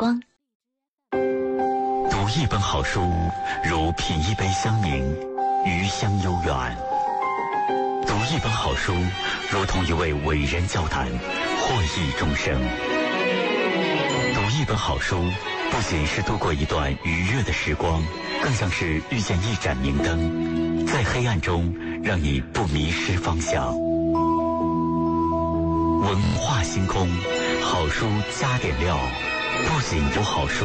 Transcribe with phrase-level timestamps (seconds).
[0.00, 0.18] 光。
[2.10, 3.02] 读一本好书，
[3.62, 5.04] 如品一杯香茗，
[5.66, 6.74] 余香悠远；
[8.06, 8.94] 读一本好书，
[9.50, 12.58] 如同一位伟人交谈，获益终生。
[14.32, 15.16] 读一本好书，
[15.70, 18.02] 不仅是度过一段愉悦的时光，
[18.42, 23.76] 更像是遇见一盏明灯，在黑暗中让你不迷失方向。
[26.00, 27.06] 文化星空，
[27.60, 28.06] 好书
[28.40, 28.98] 加点料，
[29.66, 30.64] 不仅有好书，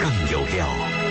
[0.00, 1.01] 更有料。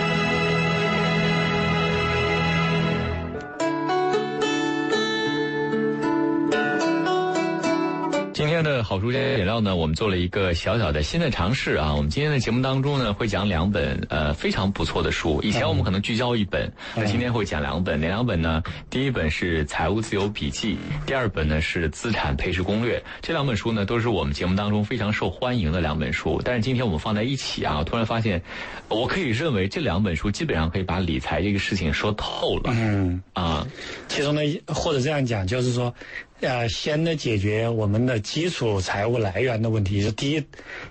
[8.42, 11.94] 今天的好书加饮料呢，我们做了一个小小的新的尝试啊。
[11.94, 15.40] 我们今天的节目当中呢，会讲两本呃非常不错的书。
[15.44, 18.00] 以前我们可能聚焦一本，那今天会讲两本。
[18.00, 18.60] 哪两本呢？
[18.90, 20.74] 第一本是《财务自由笔记》，
[21.06, 22.98] 第二本呢是《资产配置攻略》。
[23.20, 26.42] 这两本书呢，都是我们节目当中非常受欢迎的两本书。
[26.44, 28.42] 但是今天我们放在一起啊，突然发现，
[28.88, 32.72] 我可以认为这两本书基本上可以把理财这个事情说透了。
[32.74, 33.64] 嗯啊，
[34.08, 35.94] 其中呢，或者这样讲，就是说，
[36.42, 40.44] 呃，先呢解决我们的基础财务来源的问题，是第一，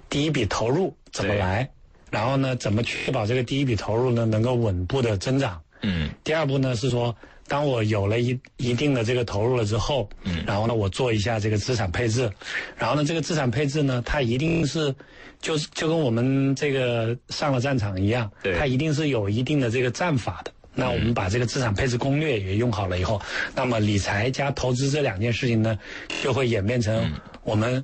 [0.10, 1.70] 第一笔投入怎么来，
[2.10, 5.62] 然后呢，怎么确保这个第一笔投入呢能够稳步的增长。
[5.82, 6.10] 嗯。
[6.24, 7.14] 第二步呢是说，
[7.50, 10.42] 当我有了一一定的这个投入了之后，嗯。
[10.48, 12.32] 然后呢，我做一下这个资产配置，
[12.78, 14.96] 然后呢，这个资产配置呢，它一定是，
[15.42, 20.52] 就是就跟我们这个上了战场一样对，它一定是有一定的这个战法的。
[20.74, 23.22] 那我们把这个资产配置攻略也用好了以后，
[23.56, 25.78] 那么理财加投资这两件事情呢，
[26.24, 27.12] 就会演变成
[27.44, 27.84] 我们，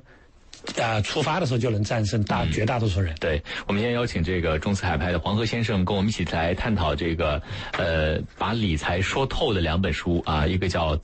[0.80, 3.14] 啊、出发的时候就能战胜大绝大多数人。
[3.20, 10.96] 对，我们今天邀请这个中资海派的黄河先生，跟我们一起来探讨这个，呃，把理财说透的两本书啊，一个叫《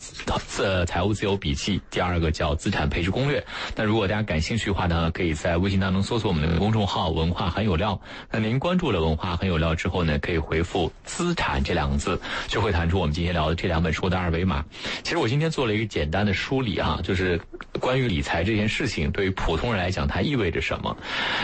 [0.47, 3.41] 自财务自由笔记》，第二个叫《资产配置攻略》。
[3.75, 8.01] 那如果大家感兴趣的话呢，可以在微信当中搜索我们的公众号“文化很有料”。
[8.31, 14.65] 那您关注了“文化很有料”之后呢，可以回复“资产”这两个字，就会弹出我们今天聊的这两本书的二维码。
[15.03, 17.41] 其实我今天做了一个简单的梳理啊，就是
[17.81, 20.97] 关于理财这件事情，对于普普通人来讲，它意味着什么？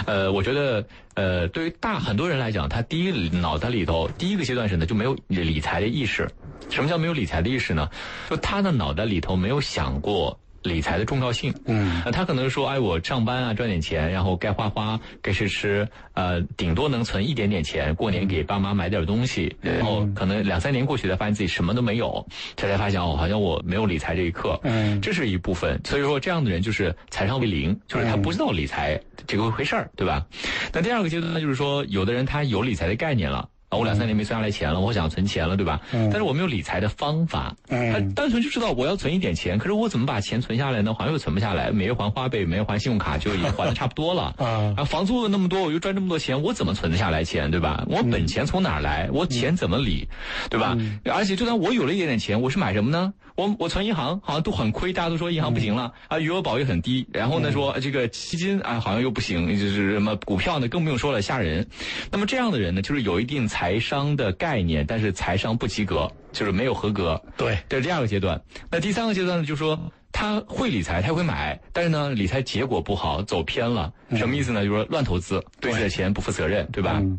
[0.05, 0.85] 呃，我觉得，
[1.15, 6.29] 呃，对于大很多人来讲，他第一脑袋里头第一个阶段是呢，就没有理财的意识。
[6.71, 7.89] 什么叫没有理财的意识呢？
[8.29, 10.37] 就他的脑袋里头没有想过。
[10.63, 22.27] 理财的重要性，嗯呃他可能说，哎，我上班啊，赚点钱，然后该花花，该吃吃，呃，顶多能存一点点钱，过年给爸妈买点东西，然后可能两三年过去，才发现自己什么都没有，
[22.57, 25.81] 他才发现哦，好像我没有理财这一课，嗯这是一部分。
[25.85, 30.27] 所以说，这样的人就是财商为零，就是他不知道理财这个回事儿，对吧？
[30.73, 33.49] 那第二个阶段呢，就是说，有的人他有理财的概念了。
[33.71, 35.81] 啊，我两三年没存下来钱了，我想存钱了，对吧？
[35.93, 40.93] 但是我没有理财的方法，嗯他单纯就知道我要存一点钱，可是我怎么把钱存下来呢？
[40.93, 47.85] 好像又存不下来，每月还花呗，每月还信用卡就也还的差不多了 啊啊，房租那么多，我又赚这么多钱，我怎么存得下来钱，对吧？
[47.89, 49.09] 我本钱从哪儿来？
[49.13, 50.09] 我钱怎么理，
[50.51, 50.77] 对吧？
[51.05, 53.13] 而且就算我有了一点点钱，我是买什么呢？
[53.41, 61.67] 我我存银行好像都很亏，大家都说银行不行了啊，余额宝也很低，然后呢说这个基金啊好像又不行，就是什么股票呢更不用说了，吓人。
[62.11, 67.19] 那么这样的人呢，就是有一定财商的概念，但是财商不及格，就是没有合格。
[67.37, 68.39] 对，这是第二个阶段。
[68.71, 69.79] 那第三个阶段呢，就是说
[70.13, 73.91] 他会理财，他会买，但是呢，理财结果不好，走偏了。
[74.17, 74.63] 什么意思呢？
[74.65, 76.99] 就是说乱投资，对自己的钱不负责任，对吧？
[77.01, 77.19] 嗯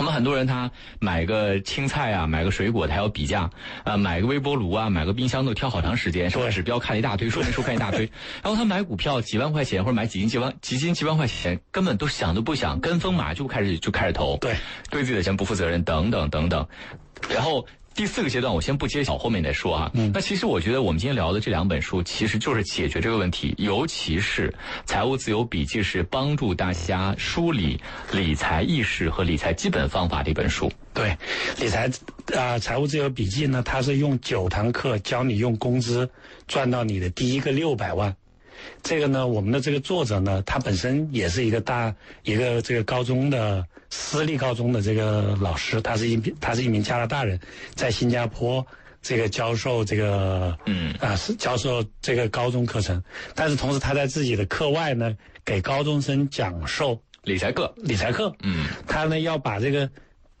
[0.00, 3.50] 我们很多人他买个青菜啊，买个水果，他要比价，
[3.84, 8.10] 啊，买个微波炉啊，买个冰箱都挑好长时间，什么指标看一大堆，说明书看一大堆。
[8.42, 14.54] 然后他买股票几万块钱或者买几斤几万几斤几万块钱，根本都想都不想，跟风马就开始就开始投，对，
[14.88, 16.66] 对自己的钱不负责任，等等等等。
[17.28, 19.90] 然后第四个阶段，我先不揭晓，后面再说啊。
[20.14, 24.48] 那其实我觉得我们今天聊的这两本书，其实就是解决这个问题，尤其是
[24.86, 27.78] 《财务自由笔记》是帮助大家梳理
[28.12, 30.70] 理财意识和理财基本方法的一本书。
[30.94, 31.14] 对，
[31.58, 31.90] 理财
[32.34, 36.08] 啊、财务自由笔记呢，它是用九堂课教你用工资
[36.46, 38.14] 赚到你的第一个六百万。
[38.82, 47.38] 这个呢，我们的这个作者呢，他本身也是一个大一个这个高中的私立高中的这个老师，他是一他是一名加拿大人，
[47.74, 48.66] 在新加坡
[49.02, 50.94] 这个教授这个嗯。
[51.00, 53.02] 啊是教授这个高中课程，
[53.34, 57.00] 但是同时他在自己的课外呢，给高中生讲授。
[57.24, 59.90] 理财课，理财课，嗯，他呢要把这个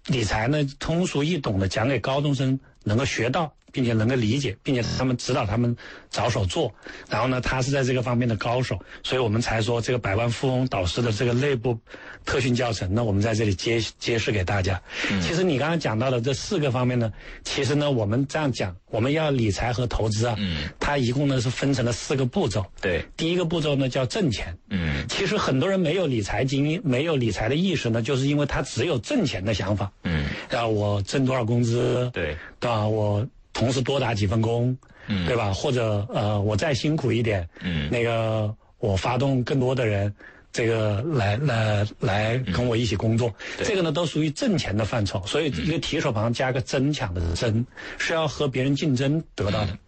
[0.06, 5.76] 理财呢通俗易懂的讲给高中生能够学到，并且能够理解，并且他们指导他们
[6.10, 6.72] 着手做。
[7.08, 11.78] 然后呢，他是在这个方面的高手，所以我们才说这个百万富翁导师的这个内部
[12.24, 14.80] 特训教程呢，我们在这里揭揭示给大家。
[15.20, 17.12] 其实你刚刚讲到的这四个方面呢，
[17.44, 22.64] 其实呢，我们这样讲，我们要理财和投资啊，嗯它一共呢是分成了四个步骤。
[22.80, 24.56] 对，第一个步骤呢叫挣钱。
[24.68, 29.90] 嗯，其实很多人没有理财经验，没有理财的意识呢，就是因为他只有挣钱的想法。
[30.04, 32.10] 嗯，啊，我挣多少工资？
[32.12, 32.86] 对，对吧？
[32.86, 34.76] 我同时多打几份工，
[35.06, 35.52] 嗯对吧？
[35.52, 40.14] 或者呃，我再辛苦一点，嗯那个我发动更多的人，
[40.52, 45.22] 这个来来来跟我一起工作，这个呢都属于挣钱的范畴。
[45.26, 47.64] 所以一个提手旁加个争抢的争，
[47.98, 49.78] 是要和别人竞争得到的。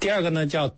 [0.00, 0.72] 第二个呢叫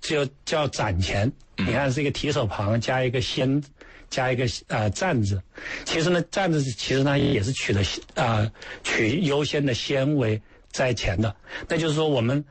[0.00, 3.62] 就叫攒钱，嗯你看是一个提手旁加一个先。
[4.10, 5.42] 加一个呃站字，
[5.84, 7.82] 其实呢站字其实呢也是取的
[8.14, 8.48] 啊、
[8.84, 10.40] 取优先的先为
[10.74, 11.34] 在前的，
[11.68, 12.44] 那就是说我们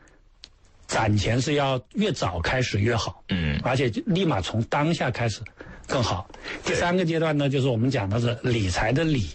[0.87, 5.41] 攒钱是要越早开始越好，嗯而且立马从当下开始
[5.85, 6.25] 更好。
[6.63, 9.27] 第三个阶段呢，就是我们讲的是理财的理，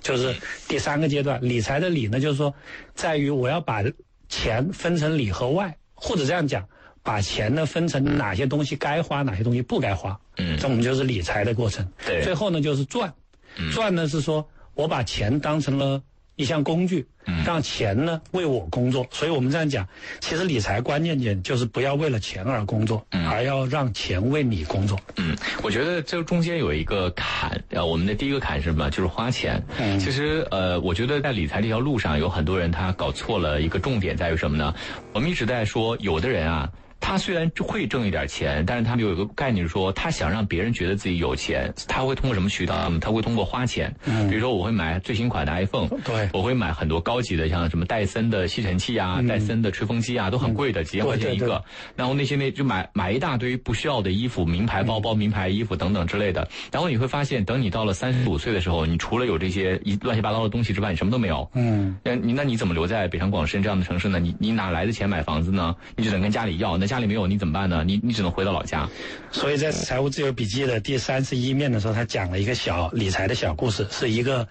[0.00, 0.32] 就是
[0.68, 2.54] 第三个阶段理财的理呢，就是说
[2.94, 3.82] 在于我要把
[4.28, 6.64] 钱分成里和外，或者这样讲，
[7.02, 10.16] 把钱呢分成哪些东西该花，哪些东西不该花。
[10.36, 11.84] 嗯这我们就是理财的过程。
[12.06, 13.12] 对最后呢就是赚，
[13.72, 16.00] 赚呢是说我把钱当成了
[16.36, 17.06] 一项工具，
[17.44, 19.06] 让钱呢为我工作。
[19.10, 19.86] 所以我们这样讲，
[20.20, 24.98] 其实理财关键点就是不要为了钱而工作，而要让钱为你工作。
[25.16, 28.90] 嗯，我觉得这中间有一个坎，呃，我们的第一个坎是什么？
[28.90, 29.62] 就是花钱。
[29.78, 34.74] 嗯其实呃，我觉得在理财这条路上，有很多人他搞错了一个重点在于什么呢？
[35.12, 36.70] 我们一直在说，有的人啊。
[37.06, 42.98] 他虽然会挣一点钱，但是他们有一个概念是说，他想让别人觉得自己有钱，他会通过什么渠道呢？
[43.00, 43.94] 他会通过花钱。
[44.06, 51.64] 嗯比如说，我会买最新款的 iPhone，嗯对我会买很多高级的，像什么戴森的吸尘器啊、戴森的吹风机啊，都很贵的，几千块钱一对对个。
[51.94, 56.48] 然后那些那就买买一大堆不需要的衣服、名牌包包、名牌衣服等等之类的。
[56.72, 61.48] 然后你会发现，等你到了三十五岁的时候，你除了有这些一乱七八糟的东西之外，你什么都没有。
[61.54, 64.18] 嗯，那你那你怎么留在北上广深这样的城市呢？
[64.18, 65.76] 你你哪来的钱买房子呢？
[65.94, 67.84] 你只能跟家里要，那家家里没有你怎么办呢？
[67.84, 68.88] 你你只能回到老家。
[69.30, 74.48] 所以在《财务自由笔记》的第三十一面的时候，他讲了一个小理财的小故事，是一个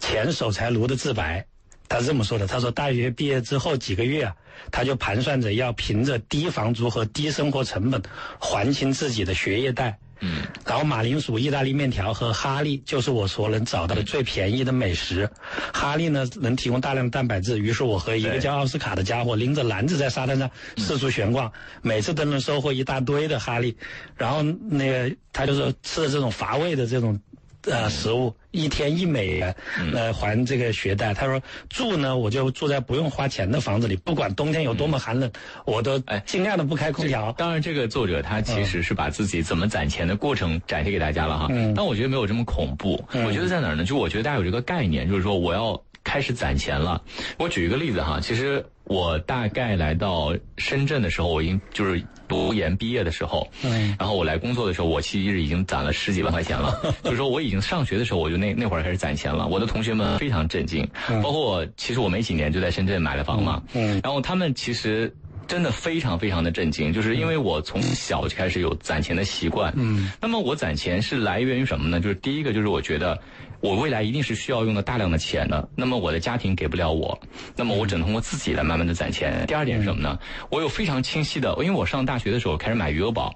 [0.00, 1.46] 前守财奴的自白。
[1.88, 4.34] 他是这么说的：他说，大学毕业之后几个月啊，
[4.70, 8.02] 他就盘算着要凭着低房租和低生活成本
[8.38, 9.98] 还清自己的学业贷。
[10.20, 15.28] 嗯，然后马铃薯、意大利面条和哈利就是我所能找到的最便宜的美食。
[15.74, 23.76] 哈利呢能提供大量的蛋白质，于是我和一个叫奥斯卡的家伙拎着篮子在沙滩上四处闲逛，每次都能收获一大堆的哈利。
[24.16, 27.20] 然后那个他就说吃的这种乏味的这种。
[27.66, 29.54] 呃，食物一天一美元，
[29.92, 31.12] 来，还这个学贷。
[31.12, 35.30] 他说住呢，我就住在不用花钱的房子里，不管冬天有多么寒冷，
[35.64, 37.32] 我都哎尽量的不开空调。
[37.32, 41.46] 当然，这个作者他其实是把自己怎么攒钱的过程展现给大家了哈。
[41.50, 43.04] 嗯但我觉得没有这么恐怖。
[43.12, 43.84] 我觉得在哪儿呢？
[43.84, 47.02] 就我觉得大家有这个概念，就是说我要开始攒钱了。
[47.36, 56.74] 我举一个例子哈，其实我大概来到深圳的时候，我已经就是读研毕业的时候，嗯，然后我来工作的时候，我其实已经攒了十几万块钱了。
[57.04, 59.46] 就是说我已经上学的时候，我就那那会儿开始攒钱了。
[59.46, 60.88] 我的同学们非常震惊，
[61.22, 65.14] 包括我，其实我没几年就在深圳买了房嘛，嗯然后他们其实。
[65.46, 69.72] 真的非常非常的震惊，就是因为我从小就开始有攒钱的习惯。
[69.76, 72.00] 嗯，那么我攒钱是来源于什么呢？
[72.00, 73.18] 就是第一个就是我觉得
[73.60, 77.18] 我未来一定是需要用到大量的钱的，那么我的家庭给不了我，
[77.56, 79.44] 那么我只能通过自己来慢慢的攒钱。
[79.46, 80.18] 第二点是什么呢？
[80.50, 83.32] 我有非常清晰的，因为我上大学的时候开始买余额宝，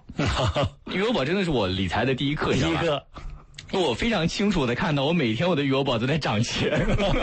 [0.92, 2.52] 余额宝真的是我理财的第一课？
[2.52, 3.02] 第一个
[3.72, 6.70] 我非常清楚的看到，我每天我的余额宝都在涨钱。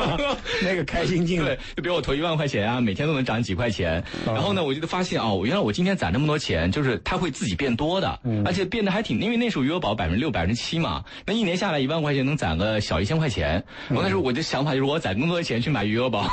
[0.63, 4.03] 那个开心劲了对，就比如我投一万块钱啊，每天都能涨几块钱。
[4.25, 13.63] 然后呢，我就发现哦，原来我今天攒这么多钱，就是它会自己变多的，而且变得还挺，因为那时候余额宝百分之六、百分之七嘛，那一年下来一万块钱能攒个小一千块钱。
[13.89, 16.29] 我那时候我的想法就是我攒更多的钱去买余额宝，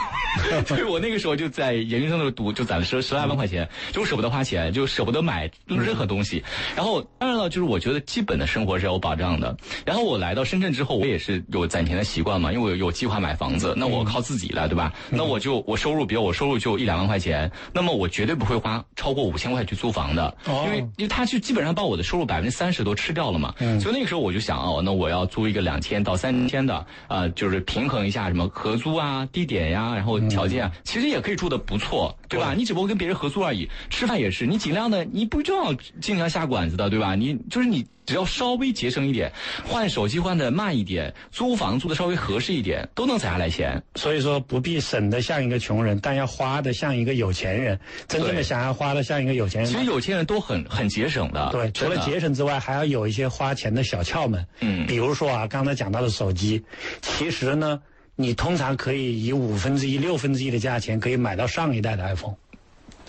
[0.66, 6.42] 所 以我那个时候就在研究生的时候读，就攒了十十来万块钱，就舍不得花钱，就舍不得买任何东西。
[6.76, 9.56] 然后当然了，就是我觉得基本的生活是有保障的。
[9.84, 14.92] 然后我来到深圳之后，我也是有攒钱的习惯嘛，因为我有有计划买房子，那我靠自己了，对吧？
[15.10, 23.54] 那我就我收入，比如我收入就一两万块钱，那么我绝对不会花超过五千块去租房的，哦因为因为他就基本上把我的收入百分之三十都吃掉了嘛。
[23.80, 32.54] 所以那个时候我就想哦，那我要租一个两千到三千的，呃，就是平衡一下什么合租啊、地点呀、然后条件啊，其实也可以住的不错，对吧？
[32.56, 37.14] 你只不过跟别人合租而已，吃饭也是，你尽量的，你不就要经常下馆子的，对吧？
[37.14, 39.32] 你就是你只要稍微节省一点，
[39.66, 43.82] 换手机换的慢一点，租房租的稍微合适一点，都能攒下来钱。
[43.94, 47.78] 所以说不必省的像一个穷人，但要花的像一个有钱人。
[48.08, 51.48] 真正的想要花的像一个有钱人，其实有钱人都很很节省的。
[51.50, 54.46] 对，除了节省之外，还要有一些花钱的小窍门。
[54.60, 56.62] 嗯比如说啊，刚才讲到的手机，
[57.00, 57.80] 其实呢，
[58.16, 62.34] 你通常可以以五分之一、六分之一的价钱可以买到上一代的 iPhone，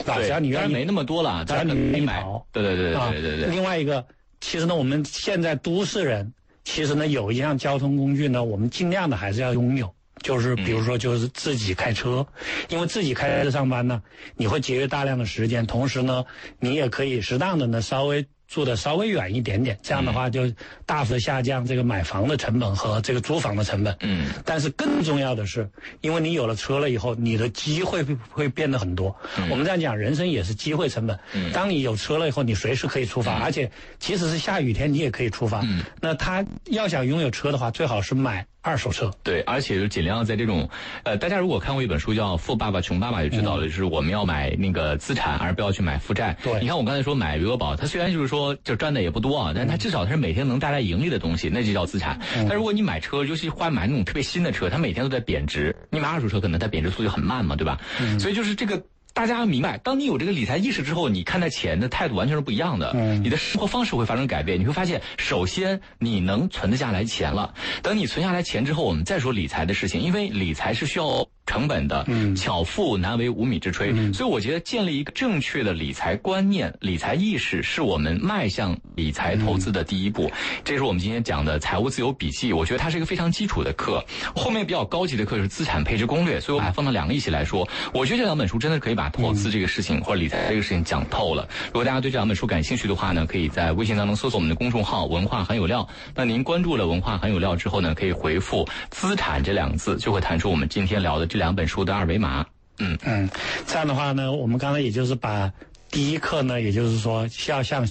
[0.06, 2.48] 对，只要你愿意当然没那么多了，只要你当然没买愿意淘。
[2.52, 3.50] 对对对对对对。
[3.50, 4.06] 另外一个，
[4.48, 6.32] 其实呢，我们现在都市人，
[6.64, 9.92] 其实呢，有一样交通工具呢，我们尽量的还是要拥有。
[10.22, 12.26] 就是比如说，就是自己开车，
[12.70, 14.04] 因为自己开车上班呢，
[14.36, 16.26] 你会节约大量的时间，同时呢，
[16.60, 20.52] 你也可以适当的呢稍微住的稍微远一点点，这样的话就
[20.86, 23.96] 大幅的下降这个买房的成本和这个租房的成本。
[24.02, 25.70] 嗯，但是更重要的是，
[26.02, 29.16] 因为你有了车了以后，你的机会会会变得很多。
[29.50, 31.20] 我们这样讲，人生也是机会成本。
[31.34, 35.62] 嗯当你有车了以后，你随时可以出发，而且即使是下雨天，你也可以出发。
[35.64, 39.12] 嗯那他要想拥有车的话，最好是买二手车。
[39.24, 40.68] 对，而且就尽量在这种，
[41.04, 46.36] 呃，大家如果看过一本书叫《富爸爸穷爸爸》，就知道了，就是我们要买那个资产，而不要去买负债。
[46.44, 52.20] 对你看我刚才说买余额宝，它虽然就是说就赚的也不多啊，但它至少它是每天能带来盈利的东西，那就叫资产。
[52.50, 57.80] 但如果你买车，尤其换买那种特别新的车，它每天都在贬值，你买二手车可能它贬值速度就很慢嘛，对吧？
[58.20, 58.82] 所以就是这个。
[59.16, 62.92] 大家要明白，当你有这个理财意识之后，你看待钱的态度完全是不一样的。
[62.96, 67.54] 嗯你的生活方式会发生改变，你会发现，首先你能存得下来钱了。
[67.82, 72.04] 等你存下来钱之后，我们再说理财的事情，因为理财是需要成本的。
[72.08, 74.14] 嗯巧妇难为无米之炊。
[74.14, 80.32] 所以我觉得建立一个正确的理财观念、理财意识，是我们迈向理财投资的第一步。
[80.64, 84.04] 这是我们今天讲的财务自由笔记，我觉得它是一个非常基础的课。
[84.36, 87.68] 后面比较高级的课是资产配置攻略，所以我把它放到两个一起来说。
[87.94, 91.48] 我觉得这两本书真的可以把投资这个事情、或者理财这个事情讲透了。
[91.68, 95.88] 如果大家对这两本书感兴趣的话呢，可以在微信当中搜索我们的公众号“文化很有料”。
[96.14, 102.46] 那您关注了“文化很有料”之后呢，可以回复“资产”这两个字，就会弹出我们今天聊的两本书的二维码。
[102.80, 103.30] 嗯，嗯，
[103.68, 105.52] 这样的话呢，我们刚才也就是把
[105.90, 107.88] 第一课呢，也就是说需要像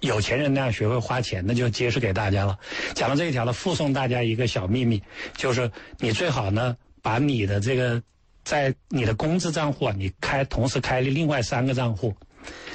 [0.00, 2.58] 有钱人那样学会花钱，那就揭示给大家了。
[2.94, 5.02] 讲到这一条呢，附送大家一个小秘密，
[5.36, 8.02] 就是你最好呢把你的这个
[8.44, 12.14] 在你的工资账户啊，你开同时开另外三个账户。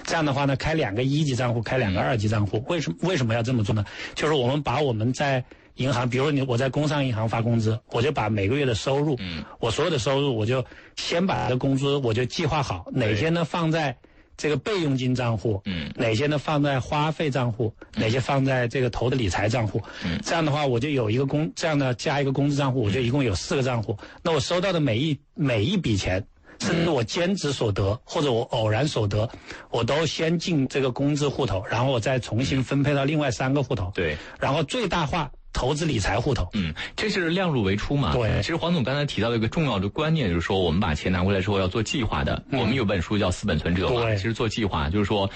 [0.04, 2.64] 这样的话呢，开两个一级账户，开两个二级账户。
[2.68, 3.84] 为什么为什么要这么做呢？
[4.14, 5.44] 就是我们把我们在
[5.76, 10.64] 银行，比如你我在工商银行发工资，我就把每个月的收入，嗯，我所有的收入，我就
[10.96, 13.96] 先把这工资我就计划好，哪些呢放在
[14.38, 19.82] 这个备用金账户，嗯哪些呢放在花费账户，哪些放在这个投的理财账户。
[20.04, 23.98] 嗯这样的话，我就有一个工，这样的加一个工资账户，我就一共有四个账户。
[24.22, 26.26] 那我收到的每一每一笔钱。
[26.60, 29.30] 甚至我兼职所得或者我偶然所得，
[29.70, 34.16] 我都先进这个工资户头，然后我再重新分配到另外三个户头，对。
[34.40, 36.50] 然后最大化投资理财户头。
[36.54, 38.12] 嗯，这是量入为出嘛。
[38.14, 42.44] 对其实黄总刚才提到的一个重要的观念，就是说我们把钱拿过来之后要做计划的。
[42.52, 45.30] 我们有本书叫《资本存折》嘛，对其实做计划就是说，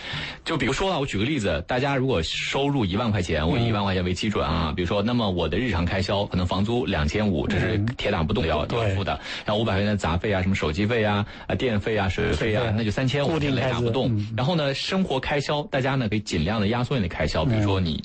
[0.43, 14.33] 就比如说啊，我举个例子，大家如果收入一万块钱，我以一万块钱为基准啊，比如说，那么我的日常开销可能房租两千五，这是铁打不动的要要付的，然后五百块钱的杂费啊，什么手机费啊、啊电费啊、水费啊，那就三千五，固定开支雷打不动嗯。
[14.36, 18.03] 然后呢，生活开销大家呢可以尽量的压缩你的开销，比如说你。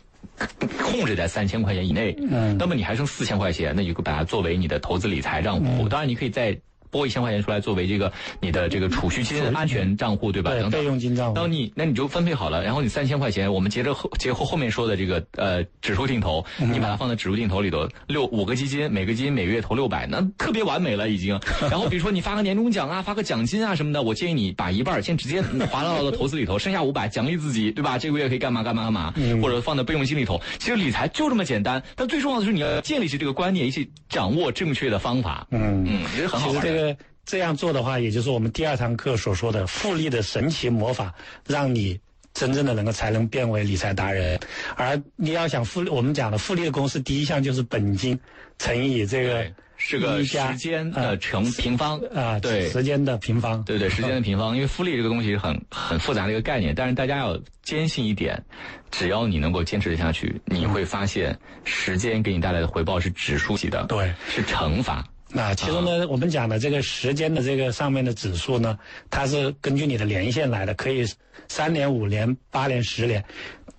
[0.83, 5.89] 控制在三千块钱以内，嗯那么你还剩四千块钱，那你就把它作为你的投资理财账嗯户。
[5.89, 6.59] 当然，你可以再
[6.93, 10.51] 拨一千块钱出来作为这个你的这个储蓄金、安全账户，对吧？
[10.51, 21.41] 对等等备用金账户当你那你就分配好了，然后你三千块钱，我们接着后结合后面说的这个呃指数定投，嗯你把它放在指数定投里头，六五个基金，每个基金每个月投六百，那特别完美了已经。
[21.71, 27.99] 然后比如说你发个年终奖啊，发个奖金啊什么的，我建议你把一半儿先直接划到了投资里头，剩下五百奖励自己，对吧？
[27.99, 30.39] 这个月可以干嘛干嘛干嘛，嗯或者放在备用金里头。
[30.59, 35.47] 其实理财就这么简单，但最重要的是你要建立起这个观念，一起掌握正确的方法。
[35.51, 36.97] 嗯嗯，这是很好其实玩的。
[37.25, 41.15] 这样做的话，也就是我们第二堂课所说的复利的神奇魔法，
[41.47, 41.97] 让你
[42.35, 44.37] 真正的能够才能变为理财达人。
[44.75, 48.19] 而你要想复利，我们讲的复利的公式，第一项就是本金
[48.59, 49.47] 乘以这个，
[49.77, 53.63] 是个时间的呃乘平方啊，对，时间的平方。
[53.63, 58.43] 对对，时间的平方，因为复利这个东西是很很复杂的一个概念，但是大家要坚信一点，
[58.91, 65.07] 只要你能够坚持得下去，你会发现时间给你带来的回报是指数级的，对，是乘法。
[65.35, 71.07] 那其中呢，我们讲的这个时间的这个上面的指数呢，它是根据你的年限来的，可以
[71.49, 73.25] 三年、五年、八年、十年，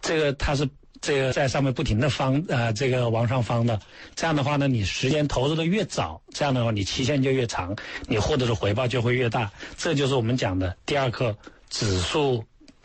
[0.02, 0.68] 这个它是
[1.00, 3.80] 这个在上面不停的方呃这个往上方的。
[4.16, 7.76] 这样的话呢，你时间投入的越早，这样的话你期限就越长，
[8.08, 9.52] 你获得的回报就会越大。
[9.78, 11.38] 这就是我们讲的第二课
[11.70, 12.44] 指数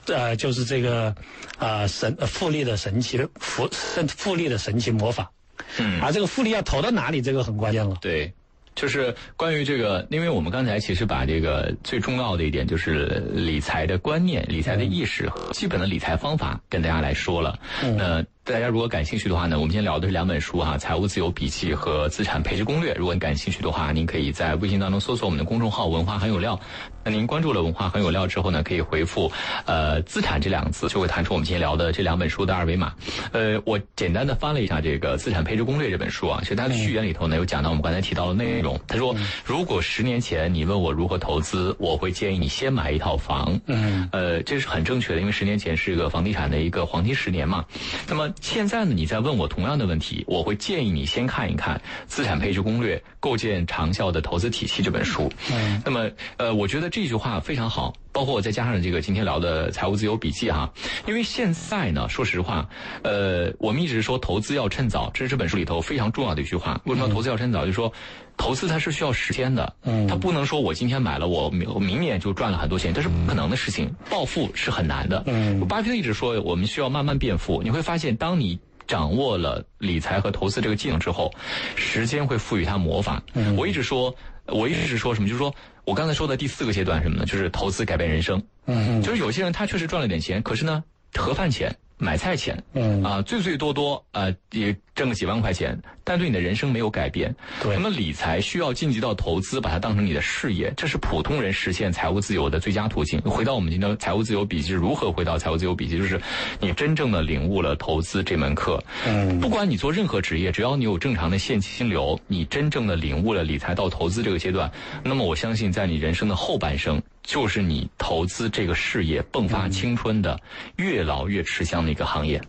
[0.09, 1.15] 呃，就是这个
[1.59, 3.67] 啊神呃复利的神奇复
[4.09, 5.31] 复利的神奇魔法。
[5.79, 7.97] 嗯，而这个复利要投到哪里，这个很关键了。
[8.03, 8.31] 对。
[8.79, 17.59] 就是关于这个，因为我们刚才其实把这个最重要的一点，就是理财的观念、理财的意识和、基本的理财方法，跟大家来说了。
[17.97, 22.95] 那大家如果感兴趣的话呢，我们今天聊的是两本书哈，《财务自由笔记》和《资产配置攻略》。
[22.97, 26.59] 如果你感兴趣的话，您可以在微信当中搜索我们的公众号“文化很有料”。
[27.05, 29.31] 那您关注了“文化很有料”之后呢，可以回复
[29.67, 32.95] “呃资产”这两个字，就会弹出我们今天聊的这两本书的二维码。
[33.33, 38.81] 呃，我简单的翻了一下这个《资产配置攻略》这本书啊，其实它的序言里头呢有讲到我们刚才提到的内容。
[38.87, 39.15] 他说，
[39.45, 43.61] 如果十年前你问我如何投资，我会建议你先买一套房。
[43.67, 47.63] 嗯，呃，这是很正确的，因为十年前是一个房地产的一个黄金十年嘛。
[48.09, 51.77] 那么现在呢，你再问我同样的问题，我会建议你先看一看
[52.07, 55.31] 《资产配置攻略：构建长效的投资体系》这本书。
[55.53, 60.73] 嗯，那么呃，我觉得这句话非常好，包括我再加上这个今天聊的财务自由笔记哈，
[61.07, 62.69] 因为现在呢，说实话，
[63.03, 66.81] 呃，我们一直说投资要趁早，这是这本书里头非常重要的一句话。
[66.85, 67.61] 为什么投资要趁早？
[67.61, 67.93] 就是说。
[68.39, 73.93] 投资它是需要时间的，嗯，它不能说我今天买了，我明明年就赚了很多钱，这是不可能的事情。
[74.09, 77.63] 暴富是很难的，嗯，巴菲特一直说我们需要慢慢变富。
[77.63, 81.31] 你会发现，当你掌握了理财和投资这个技能之后，
[81.75, 83.23] 时间会赋予它魔法。
[83.35, 84.15] 嗯，我一直说，
[84.47, 85.29] 我一直是说什么？
[85.29, 85.55] 就是说
[85.85, 87.27] 我刚才说的第四个阶段什么呢？
[87.27, 88.43] 就是投资改变人生。
[88.67, 91.77] 嗯，就是有些人他确实赚了点钱，可是呢，盒饭钱。
[91.99, 97.35] 买菜钱，嗯啊，最最多多啊也挣个几万块钱，但对你的人生没有改变。
[97.63, 103.21] 对，那么理财需要晋级到投资，把它当成你的事业，这是普通人实现财务自由的最佳途径。
[103.23, 105.99] 回到我们今天财务自由笔记，如何回到财务自由笔记？
[105.99, 106.21] 就是
[106.61, 108.83] 你真正的领悟了投资这门课。
[109.07, 114.71] 嗯，不管你做任何职业，只要你有正常的现金流，你真正的领悟了理财到投资这个阶段，
[115.03, 117.03] 那么我相信在你人生的后半生。
[117.29, 120.41] 就是你投资这个事业迸发青春的，
[120.77, 122.41] 越老越吃香的一个行业。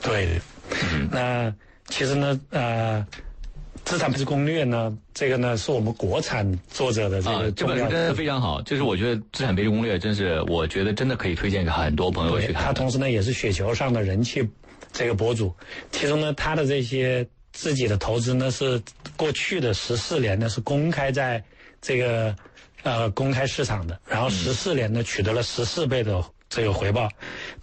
[0.00, 0.40] 对，
[1.10, 1.52] 那
[1.88, 3.04] 其实呢，呃，
[3.84, 8.62] 资产配置攻略呢，这个呢是我们国产作者的这个这本书真的非常好。
[8.62, 12.62] 就是我觉得资产配置攻略真是，我觉得真的可以推荐给很多朋友去看。
[12.62, 14.48] 他同时呢也是雪球上的人气
[14.92, 15.52] 这个博主，
[15.90, 18.80] 其中呢他的这些自己的投资呢是
[19.16, 21.42] 过去的十四年呢是公开在
[21.80, 22.32] 这个。
[22.82, 27.08] 呃，公开市场的，然后十四年呢，取得了十四倍的这个回报。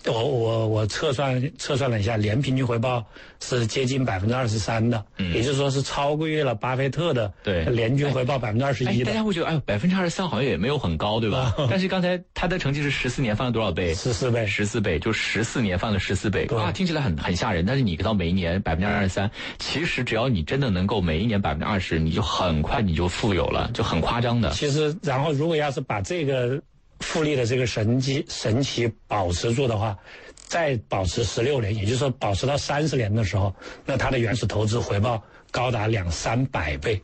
[0.05, 3.05] 我我我测算测算了一下，年平均回报
[3.41, 5.03] 是接近百分之二十三的，
[5.33, 9.03] 也就是说是超越了巴菲特的对年均回报百分之二十一。
[9.03, 11.53] 大家会觉得，哎，百分之二十三好像也没有很高，对吧？
[11.69, 13.93] 但是刚才他的成绩是十四年翻了多少倍？
[13.93, 16.47] 十四倍，十四倍，就十四年翻了十四倍。
[16.51, 17.65] 哇，听起来很很吓人。
[17.65, 24.49] 但是你到每一年百分之二十三，其实只要你真的能够每一年百分之二十，你就很快你就富有了，就很夸张的。
[24.51, 26.61] 其实，然后如果要是把这个。
[26.99, 29.97] 复利的这个神机神奇保持住的话，
[30.35, 33.53] 再保持十六年，也就是说保持到三十年的时候，
[33.85, 37.01] 那它的原始投资回报高达两三百倍。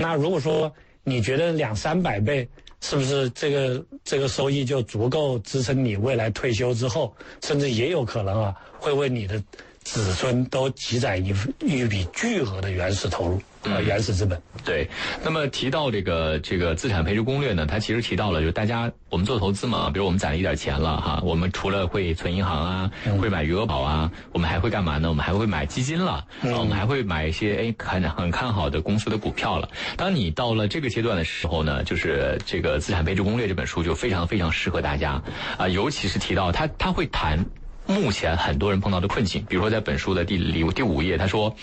[0.00, 0.72] 那如果说
[1.04, 2.48] 你觉得两三百倍
[2.80, 9.42] 是不是这个这个收益就足够支撑你未来退休之后，甚至也有可能啊，会为你的
[9.82, 13.40] 子孙都积攒一一笔巨额的原始投入。
[13.74, 14.88] 呃，原始资本对。
[15.24, 25.08] 那么提到这个这个资产配置攻略呢，它其实提到了，就是大家我们做投资嘛，比如我们攒了一点钱了哈，我们除了会存银行啊，会买余额宝啊，我们还会干嘛呢？
[25.08, 29.68] 我们还会买基金了，我们还会买一些哎看很看好的公司的股票了。
[29.96, 35.22] 当你到了这个阶段的时候呢，就是这个资产配置攻略这本书就非常非常适合大家
[35.58, 37.44] 啊，尤其是提到它，它会谈。
[37.86, 41.54] 目前很多人碰到的困境，比如说在本书的第第第五页，他说，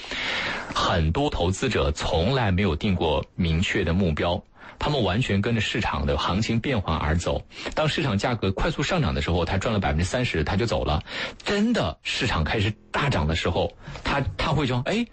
[0.73, 4.41] 很多投资者从来没有定过明确的目标，
[4.79, 7.41] 他们完全跟着市场的行情变化而走。
[7.75, 11.03] 当市场价格快速上涨的时候，他赚了百分之三十，他就走了。
[11.43, 13.71] 真的市场开始大涨的时候，
[14.03, 15.05] 他他会说：“哎，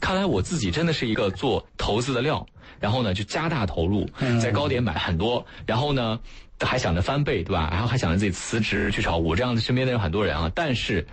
[0.00, 2.44] 看来我自己真的是一个做投资的料。”
[2.80, 4.08] 然后呢，就加大投入，
[4.40, 6.18] 在高点买很多，然后呢。
[6.58, 7.68] 还想着翻倍，对吧？
[7.70, 10.50] 然后还想着自己辞职去炒股，这样子身边的有很多人啊。
[10.54, 11.06] 但是，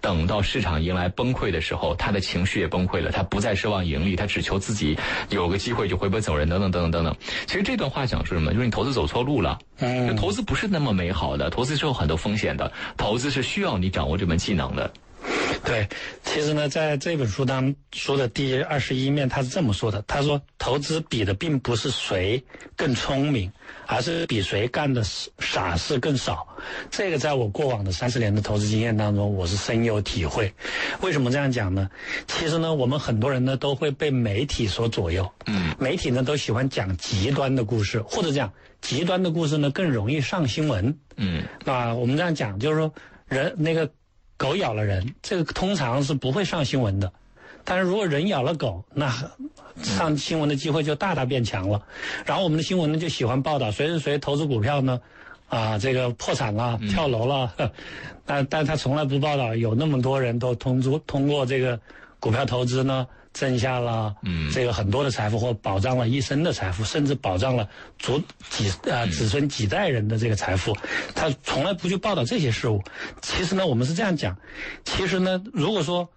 [0.00, 3.10] 等到市场迎来崩溃的时候，他的情绪也崩溃了。
[3.10, 4.96] 他不再奢望盈利，他只求自己
[5.30, 7.16] 有个机会就回本走人，等等等等等等。
[7.44, 8.52] 其实这段话讲是什么？
[8.52, 9.58] 就是你投资走错路了。
[9.78, 10.14] 嗯。
[10.14, 12.70] 投资不是那么美好的，投资是有很多风险的。
[12.96, 14.88] 投资是需要你掌握这门技能的。
[15.64, 15.88] 对，
[16.22, 22.42] 其实呢，在这本书当书的第二十一面，他是这么说的：他说，投资比的并不是谁
[22.76, 23.50] 更聪明，
[23.86, 25.02] 而是比谁干的
[25.38, 26.46] 傻事更少。
[26.90, 30.52] 这个在我过往的三十年的投资经验当中，我是深有体会。
[31.00, 31.88] 为什么这样讲呢？
[32.26, 35.32] 其实呢，我们很多人呢都会被媒体所左右。
[35.46, 40.98] 嗯，媒体呢都喜欢讲极端的故事，或者讲极端的故事呢更容易上新闻。
[41.16, 42.92] 嗯，那我们这样讲，就是说
[43.26, 43.90] 人那个。
[44.36, 47.12] 狗咬了人，这个通常是不会上新闻的，
[47.64, 49.12] 但是如果人咬了狗，那
[49.82, 51.82] 上新闻的机会就大大变强了。
[52.26, 55.00] 然后我们的新闻呢就喜欢报道谁谁谁投资股票呢，
[55.48, 57.52] 啊，这个破产了、跳楼了，
[58.26, 61.78] 但但他从来不报道有那么多人都通过通过这个
[62.20, 63.06] 股票投资呢。
[63.34, 64.14] 挣下了
[64.52, 67.68] 这个很多的财富，或保障了一生的财富，甚至保障了
[67.98, 70.72] 祖几啊子孙几代人的这个财富，
[71.16, 72.80] 他从来不去报道这些事物。
[73.20, 74.38] 其实呢，我们是这样讲，
[74.84, 76.08] 其实呢，如果说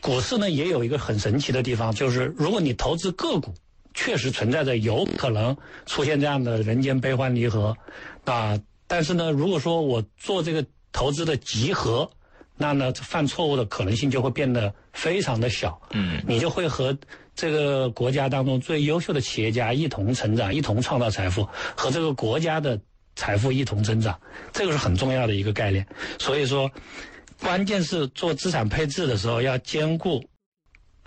[0.00, 3.52] 股市呢也有一个很神奇的地方，就是如果你投资个股，
[3.92, 7.76] 确实存在着有可能出现这样的人间悲欢离合
[8.24, 8.58] 啊。
[8.86, 12.08] 但是呢，如果说我做这个投资的集合。
[12.56, 15.80] 那呢，犯错误的可能性就会变得非常的小。
[15.90, 16.96] 嗯，你就会和
[17.34, 22.80] 这个国家当中最优秀的企业家一同成长，一同创造财富，和这个国家的
[23.14, 24.18] 财富一同增长。
[24.52, 25.86] 这个是很重要的一个概念。
[26.18, 26.70] 所以说，
[27.40, 30.24] 关键是做资产配置的时候要兼顾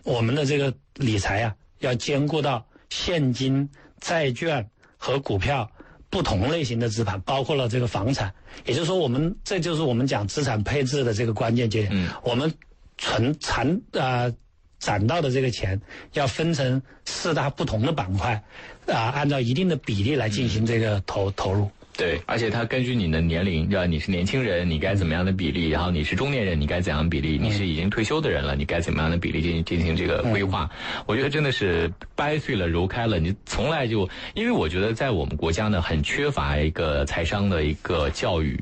[0.04, 3.68] 我们的这个理财啊，要兼顾到现金、
[4.00, 5.68] 债券和股票。
[6.10, 8.34] 不同类型的资产，包括了这个房产，
[8.66, 11.92] 也就是说，我们这就是我们讲资产配置的这个关键节点。
[11.94, 12.52] 嗯，我们
[12.98, 14.32] 存攒啊
[14.80, 15.80] 攒到的这个钱，
[16.14, 18.44] 要分成四大不同的板块，
[18.88, 21.70] 啊，按照一定的比例来进行这个投投入。
[22.00, 23.86] 对，而且它根据你的年龄，对吧？
[23.86, 25.68] 你是年轻人，你该怎么样的比例？
[25.68, 27.38] 然后你是中年人，你该怎样比例？
[27.38, 30.70] 你是已经退休的人了，你该怎么样的比例进行进行这个规划？
[31.06, 38.58] 我觉得真的是掰碎了揉开了，你从来就因为我觉得在我们国家呢，很缺乏一个财商的一个教育，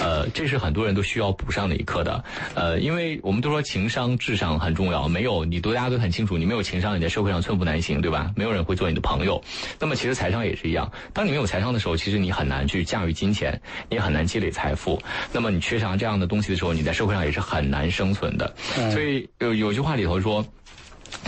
[0.00, 2.24] 呃，这是很多人都需要补上的一课的。
[2.54, 8.30] 呃，因为我们都说情商、智商很重要，没有你都大家都很清楚，你没有情商，你在社会上寸步难行，对吧？
[8.36, 9.42] 没有人会做你的朋友。
[9.80, 12.75] 那么其实财商也是一样，当你没有财商的时候，其实你很难去。
[12.76, 15.00] 去驾驭金钱，你很难积累财富。
[15.32, 18.54] 那么你缺少这样的东西的时候，你在社会上也是很难生存的。
[18.92, 20.44] 所以有有句话里头说，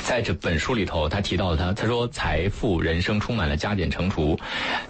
[0.04, 4.38] 在这本书里头，他提到他他说，财富人生充满了加减乘除，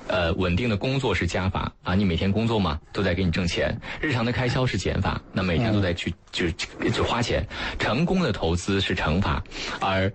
[0.09, 6.51] 呃，稳定的工作是加法啊，你每天工作嘛，都在给你挣钱；日常的开销是减法，那每天都在去就
[6.91, 7.47] 就花钱。
[7.79, 9.43] 成功的投资是乘法，
[9.81, 10.13] 而。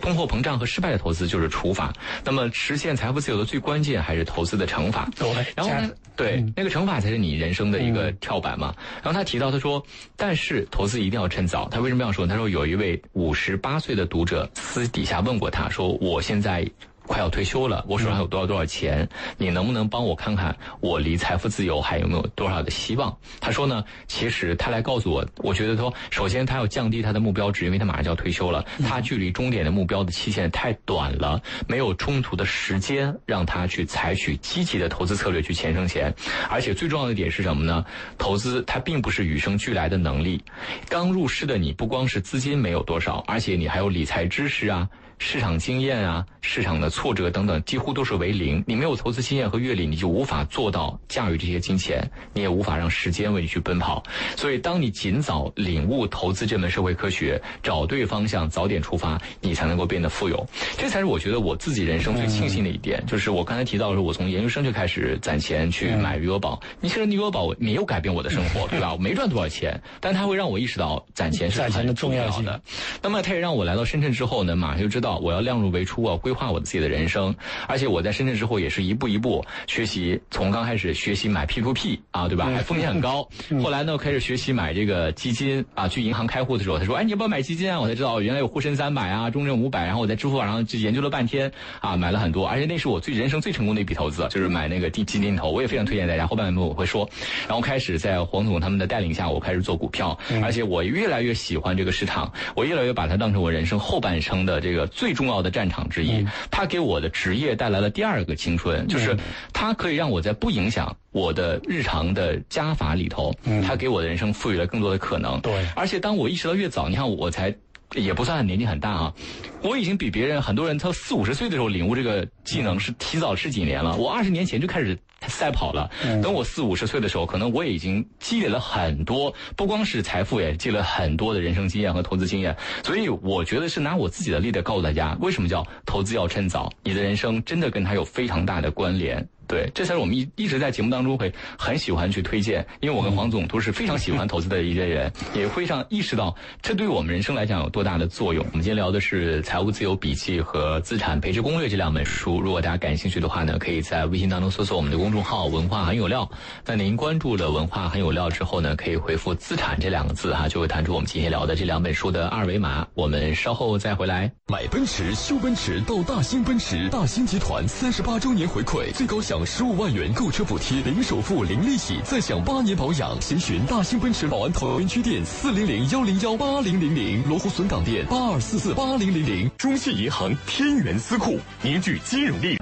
[0.00, 1.92] 通货膨胀和失败的投资就是除法，
[2.24, 5.08] 那么实现财富自由的最关键还是投资的乘法。
[5.16, 8.74] 对，然后呢，对，那个乘法才是你人生的一个跳板嘛。
[9.02, 9.82] 然后他提到，他说，
[10.16, 11.68] 但是投资一定要趁早。
[11.68, 12.26] 他为什么要说？
[12.26, 16.66] 他说有一位五十八岁的读者私底下问过他说，我现在。
[17.06, 19.08] 快要退休了，我手上有多少多少钱？
[19.38, 23.16] 你能不能帮我看看我离财富自由还有没有多少的希望？
[23.40, 36.12] 他说呢，其实他来告诉我，我觉得说，首先他要降低他的目标值，因为他马上就要退休了，他距离终点的目标的期限太短了，没有充足的时间让他去采取积极的投资策略去钱生钱。
[36.50, 37.84] 而且最重要的点是什么呢？
[38.18, 40.42] 投资它并不是与生俱来的能力，
[40.88, 44.88] 刚入市的你不光是资金没有多少，而且你还有理财知识啊。
[45.18, 48.64] 市场经验啊，市场的挫折等等，几乎都是为零。
[48.66, 54.02] 你没有投资经验和阅历，你就无法做到驾驭这些金钱，你也无法让时间为你去奔跑。
[54.34, 60.46] 所以，当你尽早领悟投资这门社会科学，找对方向，早点出发，你才能够变得富有。
[60.78, 63.04] 这才是我觉得我自己人生最庆幸的一点。
[63.06, 66.58] 就是我刚才提到的是，我从研究生就开始攒钱去买余额宝。
[66.80, 68.94] 你其实余额宝没有改变我的生活， 对吧？
[68.94, 72.62] 我没赚多少钱，但它会让我意识到攒钱是 很重要的。
[73.02, 75.18] 那么，它也让我来到深圳之后呢，马上就知道。
[75.26, 77.34] 我要量入为出，我要规划我自己的人生。
[77.66, 82.46] 而且我在深圳之后，也是一步一步学习，从刚开始学习买 P to P 啊，对吧？
[82.46, 83.28] 还风险很高。
[83.62, 85.88] 后来呢，开始学习买这个基金啊。
[85.88, 89.86] 去银行开户的时候，他说：“哎，你要不要买基金啊？”我才知道，原来有沪深三百啊，中证五百。
[89.86, 92.46] 然后我在支付宝上就研究了半天啊，买了很多。
[92.46, 95.50] 而且那是我最人生最成功的一笔投资，就是买那个基基金投。
[95.50, 96.26] 我也非常推荐大家。
[96.26, 97.08] 后半部分我会说。
[97.46, 100.18] 然后开始在黄总他们的带领下，我开始做股票。
[100.42, 104.86] 而且我越来越喜欢这个市场，我越来越把它当成我人生后半生的这个。
[104.88, 109.16] 最重要的战场之一，他给我的职业带来了第二个青春，就是
[109.52, 113.34] 它可以让我在不影响我的日常的加法里头，
[113.66, 115.40] 它给我的人生赋予了更多的可能。
[115.40, 117.54] 对，而且当我意识到越早，你看我才
[117.94, 119.14] 也不算年纪很大啊，
[119.62, 123.96] 我已经比别人很多人他四五十岁的时候领悟这个技能是提早十几年了。
[123.96, 125.90] 我二十年前就开始赛跑了，
[126.22, 132.56] 等我四五十岁的时候，可能我已经积累了很多，不光是财富，也积累了很多的人生经验和投资经验。
[132.84, 136.70] 所以我觉得是拿我自己的例子告诉大家，为什么叫投资要趁早？
[136.82, 139.26] 你的人生真的跟他有非常大的关联。
[139.46, 148.44] 对，这才是我们一一直在节目当中会很喜欢去推荐，因为我跟黄总都是非常喜欢投资的一些人，也非常意识到这对我们人生来讲有多大的作用。
[148.52, 152.40] 我们今天聊的是《财务自由笔记》和《资产配置攻略》这两本书。
[152.40, 156.28] 如果大家感兴趣的话呢，可以在微信当中搜索我们的公众号“文化很有料”。
[156.66, 162.86] 那您关注了“文化很有料”之后呢，可以回复“资产”这两个字哈，就会弹出我们今天聊的这两本书的二维码。
[162.94, 164.30] 我们稍后再回来。
[164.48, 173.20] 买奔驰、修奔驰到大兴奔驰，大兴集团三十八周年回馈，最高享十五万元购车补贴，零首付、零利息，再享八年保养。
[173.20, 179.50] 详询大兴奔驰宝安桃园区店四零零幺零幺八零零零，罗湖笋岗店八二四四八零零零。
[179.58, 182.56] 中信银行天元私库凝聚金融力。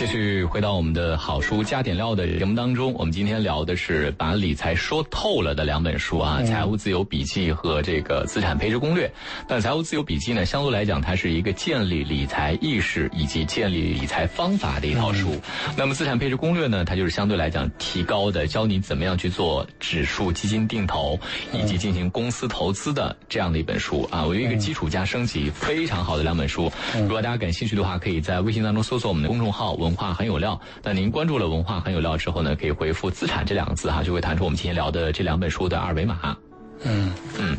[0.00, 9.06] 继续回到我们的好书加点料的节目当中，我们今天聊的是把理财说透了的两本书啊，《财务自由笔记》和这个《资产配置攻略》。
[9.46, 15.38] 那《财务自由笔记》呢，相对来讲，它是一个建立理财意识以及建立理财方法的一套书。
[15.76, 21.20] 那么《资产配置攻略》呢，它就是相对来讲提高的，教你怎么样去做指数基金定投
[21.52, 24.24] 以及进行公司投资的这样的一本书啊。
[24.24, 26.72] 我有一个基础加升级，非常好的两本书。
[26.94, 30.60] 如果大家感兴趣的话，可以在微信当中搜索我们的公众号“文化很有料”。
[30.82, 36.36] 那您关注了“文化很有料”之后呢，可以回复“资产”这两个字哈，就会弹出我们今天聊的这两本书的二维码。
[36.82, 37.58] 嗯嗯，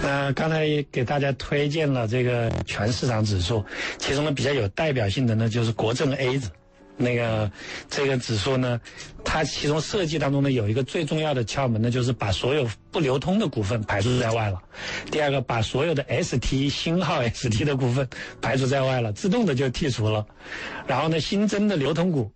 [0.00, 3.64] 那刚才也给大家推荐了这个全市场指数，
[3.98, 6.48] 其中呢比较有代表性的呢就是国证 A 指，
[6.96, 7.50] 那个
[7.88, 8.80] 这个指数呢，
[9.24, 14.58] 它其中设计当中呢有一个最重要的窍门呢，就是把所有不流通的股份排除在外了。
[15.10, 18.08] 第二个，把所有的 ST 星号 ST 的股份
[18.40, 20.24] 排除在外了，自动的就剔除了。
[20.86, 22.30] 然后呢，新增的流通股。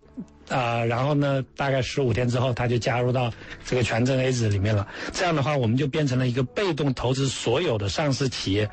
[0.49, 3.31] 啊、然后呢，大概十五天之后，它就加入到
[3.63, 4.87] 这个全证 A 指里面了。
[5.13, 8.67] 这样的话，我们就变成了一个被动投资所有的上市企业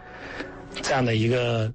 [0.81, 1.71] 这样的一个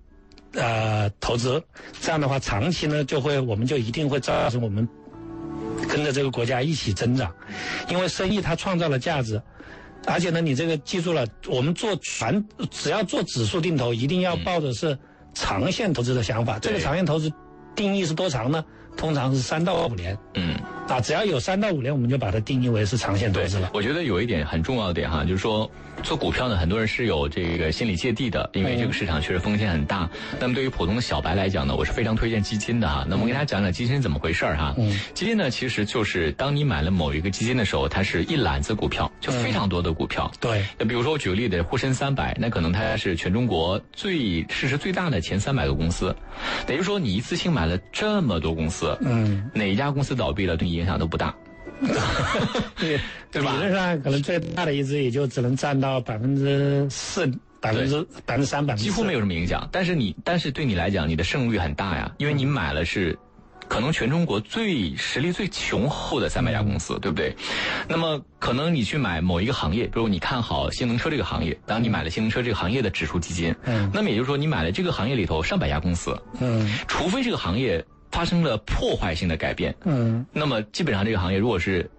[0.54, 1.62] 呃投资。
[2.02, 4.88] 这样的话，长期呢，就会我们就一定会造成我们
[5.88, 7.34] 跟着这个国家一起增长，
[7.90, 9.42] 因为生意它创造了价值。
[10.08, 14.98] 而且呢，你这个记住了，我们做全只要做指数定投，一定要抱的是
[15.34, 16.58] 长线投资的想法。
[16.58, 17.32] 这个长线投资
[17.76, 18.66] 定义是多长呢？
[18.98, 20.18] 通常是三到五年。
[20.36, 20.56] 嗯。
[20.88, 23.72] 啊，只要有三到五年，我们就把它定义为是长线投资了，。
[23.74, 25.72] 我觉得有一点很重要的点哈，就是说
[26.04, 30.10] 做股票呢，很多人是有这个心理芥蒂的，因为这个市场确实风险很大。
[30.38, 33.06] 那么对于普通的小白来讲呢，我是非常推荐基金的哈。
[33.08, 34.76] 那么我给大家讲讲基金怎么回事儿哈。
[34.78, 40.30] 嗯基金呢，其实就是当你买了某一个基金的时候，它是一揽子股票，就非常多的股票。
[40.42, 46.14] 对，那比如说我举个例子，沪深三百，那可能它是全中国最市值最大的前三百个公司，
[46.68, 51.34] 等于说你一次性买了这么多公司，嗯，哪一家公司倒闭了对你影响都不大。
[52.78, 53.00] 对，
[53.32, 57.26] 对吧理论上可能最大的一只也就只能占到百分之四、
[57.60, 59.68] 百分之百分之三、百分之几乎没有什么影响。
[59.72, 63.18] 但是你，但是对你来讲，你的胜率很大呀，因为你买了是。
[63.68, 67.34] 可能全中国最实力最雄厚的三百家公司，对不对？
[67.88, 81.90] 那么可能你去买某一个行业，比如你看好新能源车这个行业，当你买了新能源车这个行业的指数基金，嗯那么也就是说你买了这个行业里头上百家公司，嗯除非这个行业发生了破坏性的改变，嗯那么基本上这个行业如果是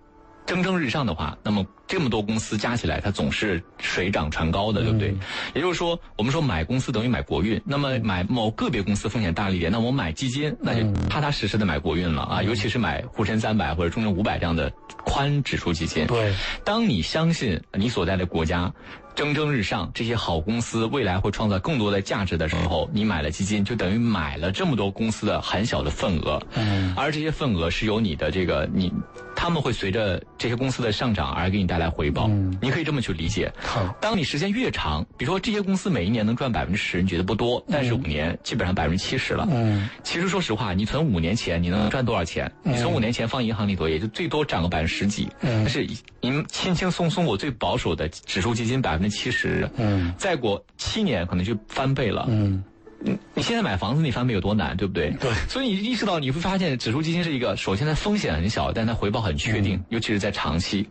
[0.44, 5.14] 蒸蒸日上的话，那么这么多公司加起来，它总是水涨船高的，对不对？
[5.54, 7.60] 也就是说，我们说买公司等于买国运。
[7.64, 12.42] 那么买某个别公司风险大了一点，那我买基金，那就踏踏实实的买国运了啊！
[12.42, 14.68] 尤其是买沪深三百或者中证五百这样的
[15.04, 16.06] 宽指数基金。
[16.08, 18.72] 对，当你相信你所在的国家
[19.14, 26.40] 蒸蒸日上，这些好公司未来会创造更多的价值的时候，你买了基金，就等于买了这么多公司的很小的份额。
[26.56, 28.92] 嗯而这些份额是由你的这个你，
[29.34, 32.26] 他们会随着这些公司的上涨而给你带来回报。
[32.28, 33.52] 嗯你可以这么去理解。
[33.60, 39.46] 好，当你时间越长，比如说这些公司每一年能赚百分之十，你觉得不多，但是五年基本上百分之七十了。
[39.50, 42.50] 嗯其实说实话，你存五年前你能赚多少钱？
[42.62, 45.28] 你存五年前放银行里头，也就最多涨个百分之十几。
[45.40, 45.86] 嗯但是
[46.20, 52.26] 您轻轻松松，我最保守的指数基金百分之七十，嗯再过七年可能就翻倍了。
[52.28, 52.62] 嗯
[53.04, 55.10] 你你现在买房子，你翻倍有多难，对不对？
[55.18, 60.88] 对所以你意识到，你会发现指数基金是一个，首先它风险很小，但它回报很确定，嗯尤其是在长期。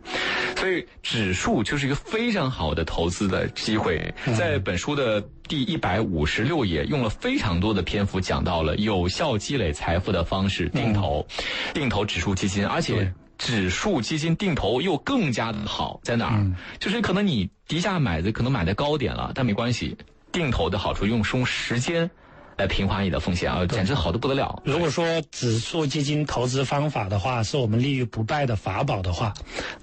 [0.57, 4.13] 所以指数就是一个非常好的投资的机会。
[4.25, 11.25] 嗯在本书的第一百五十六页，用了非常多的篇幅讲到了有效积累财富的方式，定投，
[11.73, 13.09] 定投指数基金，而且。
[13.41, 16.55] 指数基金定投又更加的好，在哪儿？
[16.77, 19.97] 就是可能你低价买的可能买的高点了，但没关系，
[20.31, 22.07] 定投的好处用用时间
[22.55, 24.61] 来平滑你的风险啊，简直好的不得了。
[24.63, 29.33] 如果说指数基金投资方法的话，是我们立于不败的法宝的话，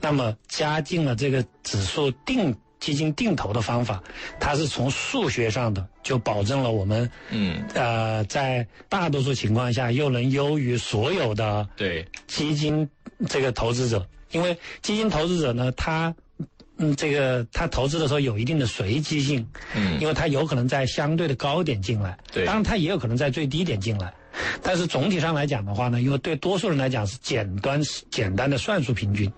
[0.00, 2.56] 那么加进了这个指数定。
[2.80, 4.02] 基金定投的方法，
[4.38, 12.06] 它是从数学上的就保证了我们，嗯，呃，在大多数情况下又能优于所有的对。
[12.26, 12.88] 基金
[13.28, 16.14] 这个投资者，因为基金投资者呢，他，
[16.76, 24.14] 嗯，这个他投资的时候有一定的随机性，嗯，因为他有可能在相对的高点进来，对，当然他也有可能在最低点进来，
[24.62, 29.28] 但是总体上来讲的话呢，因为对多数人来讲是简单简单的算术平均，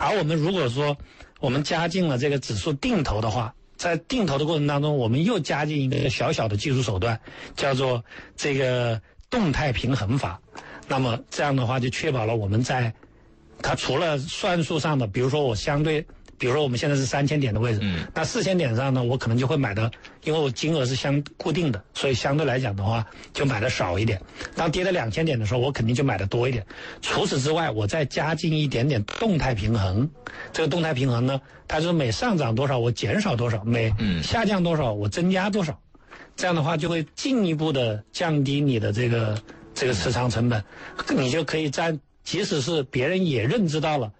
[0.00, 0.96] 而我们如果说。
[1.40, 7.18] 我们加进了这个指数定投的话，在定投的过程当中，我们又加进一个小小的技术手段，
[7.56, 8.04] 叫做
[8.36, 10.40] 这个动态平衡法。
[10.88, 12.92] 那么这样的话，就确保了我们在
[13.62, 16.06] 它除了算术上的，比如说我相对。
[16.38, 19.90] 比如说我们现在是三千点的位置，嗯那四千点上呢，我可能就会买的，
[20.24, 24.20] 因为我金额是相固定的，所以相对来讲的话就买的少一点。
[24.54, 26.64] 当跌到两千点的时候，我肯定就买的多一点。
[27.00, 30.08] 除此之外，我再加进一点点动态平衡。
[30.52, 35.78] 这个动态平衡呢，它是每上涨多少我减少多少，每下降多少我增加多少。
[36.36, 39.40] 这样的话就会进一步的降低你的这个
[39.74, 40.62] 这个持仓成本，
[41.16, 44.12] 你就可以在即使是别人也认知到了。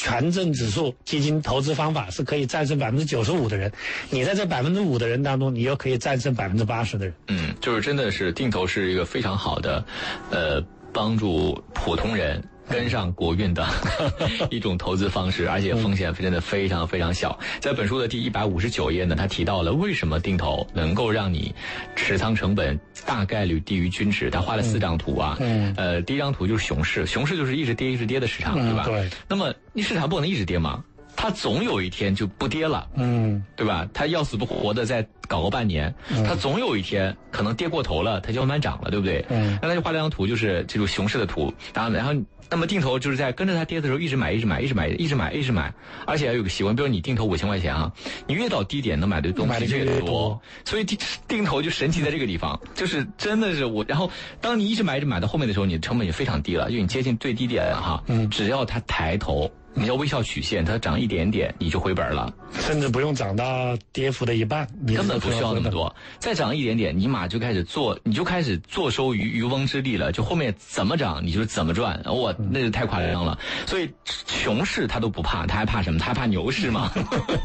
[0.00, 3.70] 权证指数基金投资方法是可以战胜百分之九十五的人，
[4.08, 7.14] 你在这百分之五的人当中，你又可以战胜百分之八十的人。
[7.28, 9.84] 嗯，就是真的是定投是一个非常好的，
[10.30, 12.42] 呃，帮助普通人。
[12.70, 13.66] 跟上国运的
[14.50, 17.38] 一种投资方式，而且风险真的非常非常小。
[17.58, 21.54] 在本书的第一百五十九页呢，他提到了为什么定投能够让你
[21.96, 24.30] 持仓成本大概率低于均值。
[24.30, 25.36] 他画了四张图啊，
[25.76, 28.84] 呃，第一张图就是熊市，熊市就是一直跌一直跌的市场，对吧？
[28.84, 29.08] 对。
[29.28, 30.84] 那么你市场不可能一直跌吗？
[31.20, 33.86] 它总有一天就不跌了，嗯，对吧？
[33.92, 35.94] 它要死不活的再搞个半年，
[36.26, 39.22] 它总有一天可能跌过头了，它就慢慢涨了，对不对？
[39.28, 39.58] 嗯。
[39.60, 42.14] 那他就画了张图，就是这种熊市的图，然后然后。
[42.52, 45.72] 那么定投就是在跟着它跌的时候一直买，一直买，一直买，一直买，一直买，
[46.04, 47.92] 而且还有个习惯，比如你定投五千块钱啊，
[48.26, 53.84] 你越到低点能买的东西越多，所以定定投就神奇在这个地方，就是真的是我。
[53.86, 58.02] 然后当你一直买，一直买到后面的时候，你的成本也非常低了，因为你接近最低点哈，
[58.32, 59.48] 只要它抬头。
[59.72, 65.94] 你要微笑曲线，它涨一点点，你就回本了，甚至不用涨到跌幅的一半，你根本不需要那么多。
[66.18, 70.10] 再涨一点点，你马就开始做，你就开始坐收渔渔翁之利了。
[70.10, 72.02] 就后面怎么涨，你就怎么赚。
[72.06, 73.38] 哇，那就太夸张了。
[73.66, 73.88] 所以
[74.26, 75.98] 熊市他都不怕，他还怕什么？
[76.00, 76.90] 他还怕牛市吗？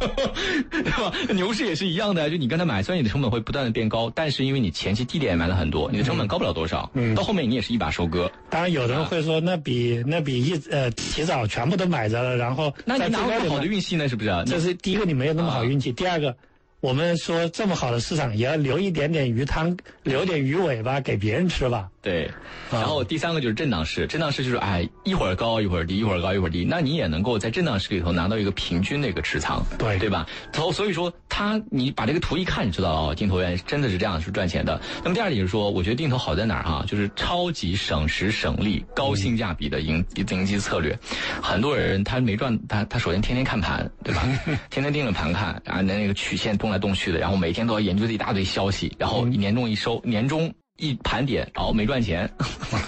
[0.72, 1.14] 对吧？
[1.34, 6.90] 牛市也是一样的，就你跟他买，虽然你的成本会不断的变高，但是因为你前期低点买了很多，你的成本高不了多少。
[6.96, 8.30] 嗯，到后面你也是一把收割。
[8.50, 12.15] 当然，有的人会说，那比那比一呃提早全部都买着。
[12.24, 14.08] 然后，那你哪有好的运气呢？
[14.08, 14.30] 是不是？
[14.46, 15.92] 这是第一个，你没有那么好运气。
[15.92, 16.36] 第二个。
[16.82, 21.90] 我们说这么好的市场，也要留一点点鱼汤，留点鱼尾巴给别人吃吧。
[22.00, 22.30] 对，
[22.72, 30.28] 然后第三个就是震荡市，震荡市就是哎一会儿高一会儿低，一会儿高一会儿低，那你也能够在震荡市里头拿到一个平均的一个持仓，对对吧？
[30.54, 34.80] 所所以说，它你把这个图一看，你知道哦，定投员真的是这样是赚钱的。
[35.04, 36.86] 那么第二点就是说，我觉得定投好在哪儿哈？
[36.88, 40.98] 就是超级省时省力、高性价比的营营机策略。
[41.42, 44.24] 很多人他没赚，他他首先天天看盘，对吧？
[44.72, 46.80] 天天盯着盘看啊，那那个曲线动来。
[46.80, 52.30] 动去的，然后每天都要研究这一大堆消息，然后年终一收，年终一盘点，哦，没赚钱，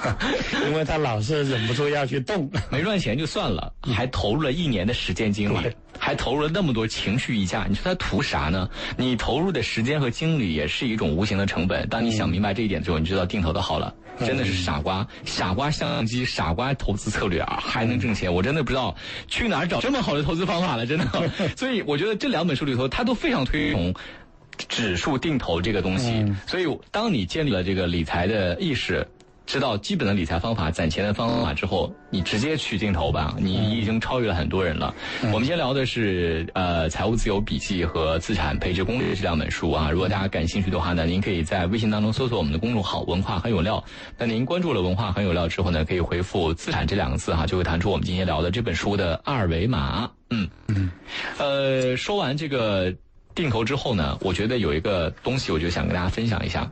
[0.68, 8.70] 因为他老是忍不住要去动， 没赚钱就算了，还投入了一年的时间精力，还投入了那么多情绪溢价，你说他图啥呢？
[8.98, 11.88] 你投入的时间和精力也是一种无形的成本。
[11.88, 13.94] 当你想明白这一点之后，你知道定投的好了。
[14.26, 18.34] 真的是傻瓜，傻瓜相机，傻瓜投资策略啊，还能挣钱？
[18.34, 18.96] 我真的不知道
[19.28, 21.06] 去哪儿找这么好的投资方法了，真的。
[21.56, 23.94] 所以我觉得这两本书里头，他都非常推崇
[24.70, 26.26] 指数定投这个东西。
[26.46, 29.08] 所以当你建立了这个理财的意识。
[29.48, 34.94] 知道基本的理财方法、攒钱的方法之后，你直接去定投吧，你已经超越了很多人了。
[35.32, 39.90] 我们今天聊的是呃《财务自由笔记》和《资产配置攻略》这两本书啊。
[39.90, 43.82] 如果大家感兴趣的话呢，您可以在微信当中搜索我们的公众号“文化很有料”。
[44.20, 50.12] 那您关注了“文化很有料”之后呢，可以回复“资产”这两个字哈，就会弹出我们今天聊的这本书的二维码。
[50.30, 50.92] 嗯嗯，
[51.38, 52.94] 呃，说完这个
[53.38, 56.70] 定投之后呢，我觉得有一个东西，我就想跟大家分享一下。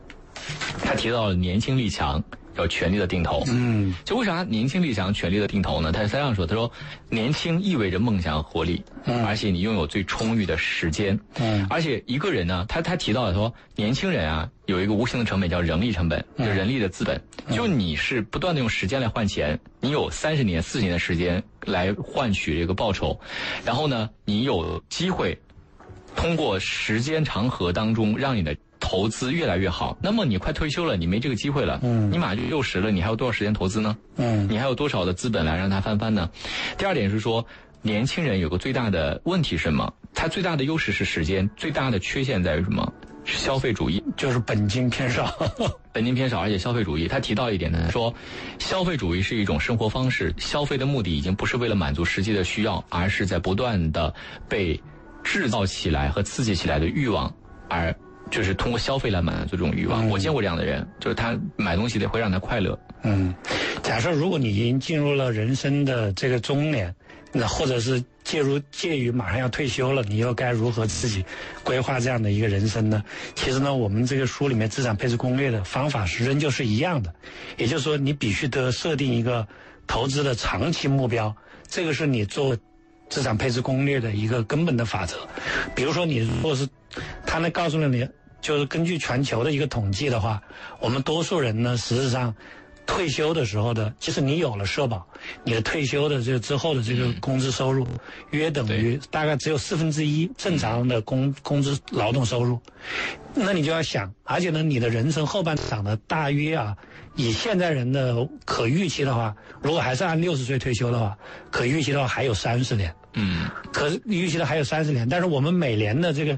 [0.84, 2.21] 他提到了年轻力强。
[2.58, 5.91] 要全力的定投，嗯，就为啥年轻力强、全力的定投呢？
[5.91, 6.71] 他是这样说：他说，
[7.10, 23.19] 年轻意味着梦想和活力，嗯，而且你拥有最充裕的时间，嗯，而且一个人呢，他他提到了说，年轻人啊，有一个无形的成本叫人力成本，就人力的资本，就你是不断的用时间来换钱，你有三十年、四十年的时间来换取这个报酬，
[23.65, 25.38] 然后呢，你有机会
[26.15, 28.56] 通过时间长河当中让你的。
[28.78, 31.80] 投资越来越好，那么你快退休了，你没这个机会了。
[31.82, 33.97] 嗯，你马上就六十了，你还有多少时间投资呢？
[34.17, 36.30] 嗯，你还有多少的资本来让它翻番呢？
[36.78, 37.43] 第二点是说，
[37.82, 39.91] 年轻人有个最大的问题是什么？
[40.13, 42.93] 他最大的优势是时间，最大的缺陷在于什么？
[43.23, 45.34] 是消费主义，就是本金偏少，
[45.91, 47.08] 本金偏少，而且消费主义。
[47.08, 48.13] 他提到一点呢，说
[48.60, 54.13] 消费主义是一种生活方式，消费的目的已经不是为了满足实际的需要，而是在不断的
[54.47, 54.80] 被
[55.26, 57.30] 制造起来和刺激起来的欲望
[57.69, 57.93] 而。
[58.32, 60.09] 就是通过消费来满足这种欲望。
[60.09, 62.78] 我见过这样的人，就是他买东西得会让他快乐。
[63.03, 63.32] 嗯，
[63.84, 66.93] 假设如果你已经进入了人生的这个中年，
[67.32, 71.23] 那或者是介入介于马上要退休了，你又该如何自己
[71.63, 73.03] 规划这样的一个人生呢？
[73.36, 77.13] 其实呢，我们这个书里面资产配置攻略的方法是仍旧是一样的，
[77.57, 79.47] 也就是说，你必须得设定一个
[79.86, 81.34] 投资的长期目标，
[81.67, 82.57] 这个是你做。
[83.10, 85.16] 资产配置攻略的一个根本的法则，
[85.76, 86.68] 比如说你如果是，
[87.26, 88.08] 他能告诉了你，
[88.41, 90.41] 就是根据全球的一个统计的话，
[90.80, 92.34] 我们多数人呢，实际上
[92.86, 95.06] 退休的时候的，即使你有了社保，
[95.43, 97.88] 你的退休的这个之后的这个工资收入，
[98.32, 102.60] 约等于大概只有四分之一正常的工工资劳动收入，
[103.34, 106.76] 那你就要想，而且呢，你的人生后半场的大约啊。
[107.16, 111.18] 以现在人的可预期的话，如果还是按六十岁退休的话，
[111.49, 112.93] 可预期的话还有三十年。
[113.13, 116.38] 嗯，可预期的还有三十年，但是我们每年的这个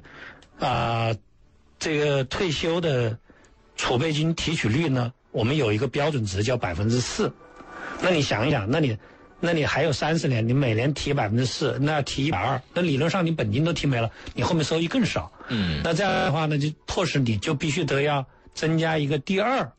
[0.59, 1.15] 啊，
[1.79, 3.17] 这个退休的
[3.75, 7.33] 储备金提取率呢，我们有一个标准值叫百分之四。
[7.99, 8.95] 那你想一想，那你
[9.39, 15.31] 那你还有三十年，你每年提百分之四，那要提一百二，那理论上你本金都提没了，你后面收益更少。
[15.49, 18.23] 嗯，那这样的话呢，就迫使你就必须得要
[18.53, 19.71] 增加一个第二。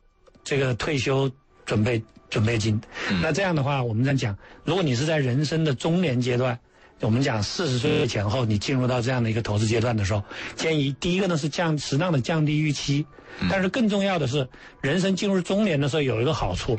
[0.49, 1.31] 这个退休
[1.67, 2.81] 准备准备金，
[3.21, 4.35] 那这样的话，我们在讲，
[4.65, 6.59] 如果你是在人生的中年阶段，
[7.01, 10.25] 我们讲四十岁前后，你进入到这样的一个投资阶段的时候，
[10.57, 13.05] 建议第一个呢是降适当的降低预期，
[13.51, 14.49] 但是更重要的是，
[14.81, 16.79] 人生进入中年的时候有一个好处，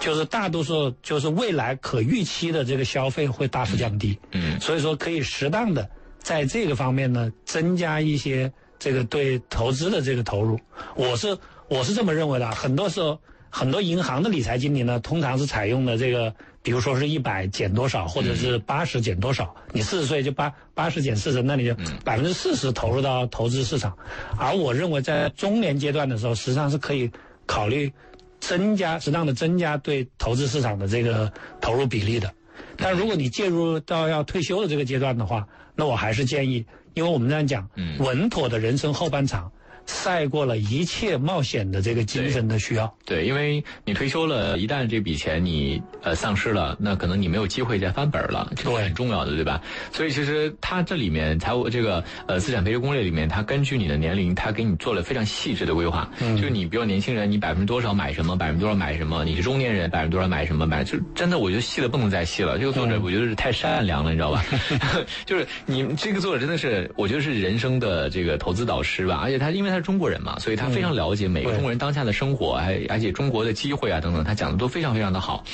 [0.00, 5.88] 就是大多数就是未来可预期的这个消费会大幅降低，嗯，所以说可以适当的
[6.18, 10.58] 在这个方面呢增加一些这个对投资的这个投入，
[10.96, 11.38] 我是。
[11.68, 13.18] 我是这么认为的，很多时候，
[13.50, 23.96] 很多银行的理财经理呢，通常是采用的这个，比如说是一百减多少，或者是八十减多少，你四十岁就八八十减四十，那你就百分之四十投入到投资市场。
[24.38, 27.10] 而我认为在中年阶段的时候，实际上是可以
[27.46, 27.92] 考虑
[28.38, 32.32] 增加适当的增加对投资市场的这个投入比例的。
[32.76, 36.64] 但如果你介入到要退休的这个阶段的话，那我还是建议，
[36.94, 39.50] 因为我们这样讲，稳妥的人生后半场。
[39.86, 42.92] 赛过了一切冒险的这个精神的需要。
[43.04, 49.60] 对，因为你退休了，一旦这笔钱你呃丧失了，那可能你没有机会再翻本了，这是很重要的，对吧？
[49.92, 56.10] 所以其实它这里面财务这个呃资产配置攻略里面，它根据你的年龄，它给你做了非常细致的规划。
[56.20, 56.36] 嗯。
[56.36, 62.58] 就是你比如年轻人，你百分之多少买什么，百分之多少买什么；你是中年人，百分之多少买什么，买就真的我觉得细的不能再细了。
[62.58, 64.44] 这个作者我觉得是太善良了，你知道吧？
[65.24, 69.75] 就是你这个作者真的是，我觉得是人生的这个投资导师吧，而且他因为他。
[69.76, 75.44] 是中国人嘛，所以他非常了解每个中国人当下的生活，还而且中国的机会啊等等，他讲的都非常非常的好。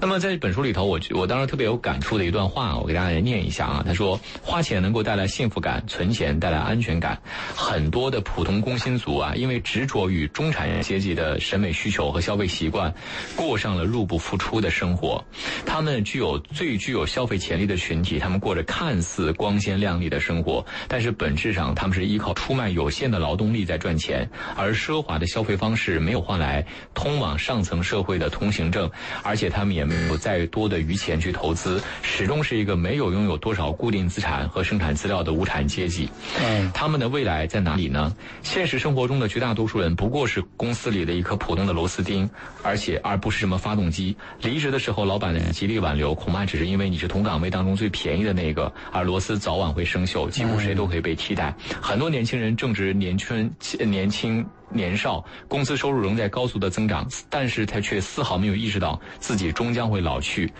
[0.00, 3.84] 那么在这本书里头，我我当时特别有感触的一段话，我给大家来念一下啊。
[3.86, 7.18] 他说：“花钱能够带来幸福感，存钱带来安全感。
[7.54, 12.92] 很多的普通工薪族啊，因为执着于中产阶级的审美需求和消费习惯，
[13.36, 15.22] 过上了入不敷出的生活。
[15.66, 28.90] 他们具有最具有消费潜力的群体，他们过着看似光鲜亮丽的生活，但是本质上他们是依靠出卖有限的劳动力。”在赚钱，而奢华的消费方式没有换来通往上层社会的通行证，
[29.22, 36.08] 而且他们也没有再多的余钱去投资，始终是一个没有拥有多少固定资产和生产资料的无产阶级。
[36.42, 38.14] 嗯，他们的未来在哪里呢？
[38.42, 42.28] 现实生活中的绝大多数人不过是公司里的一颗普通的螺丝钉，
[42.62, 44.16] 而且而不是什么发动机。
[44.42, 51.54] 离职的时候，老板的极力挽留，恐怕只是因为你是同岗位当中最便宜的那个，而螺丝早晚会生锈，几乎谁都可以被替代。
[51.80, 53.47] 很多年轻人正值年春。
[53.86, 60.52] 年轻年少，工资收入仍在高速的增长，但是他却丝毫没有意识到自己终将会老去，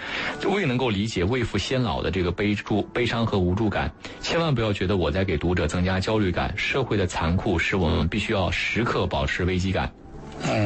[0.45, 3.93] 未能够理解未富先老的这个悲助、悲伤和无助感。
[4.21, 9.93] 千万不要觉得我在给读者增加焦虑感，社会的残酷使我们必须要时刻保持危机感。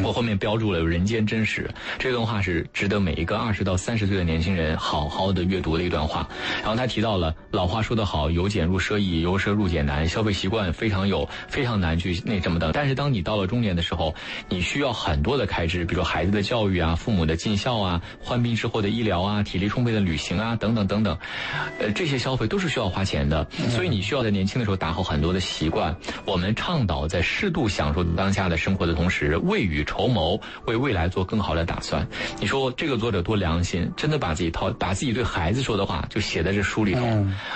[0.04, 1.68] 我后面标注了“人间真实”
[1.98, 6.28] 这段话是值得每一个二十到三十岁的年轻人好好的阅读的一段话。
[6.60, 12.72] 然后他提到了老话说得好，由俭入奢易，由奢入俭难，消费习惯非常有非常难去那什么的。
[12.72, 14.14] 但是当你到了中年的时候，
[14.48, 21.16] 你需要很多的开支，比如孩子的教育啊、父母的尽孝啊、患病之后的医疗啊、体力充沛的旅行啊等等等等，
[21.78, 23.46] 呃，这些消费都是需要花钱的。
[23.70, 25.94] 所以你需要在年轻的时候打好很多的习惯。
[26.24, 32.06] 我们倡导在适度享受当下的生活的同时，未雨绸缪，为未来做更好的打算。
[32.40, 37.02] 你说这个作者多良心，真的把自己掏，把自己对孩子说的话就写在这书里头。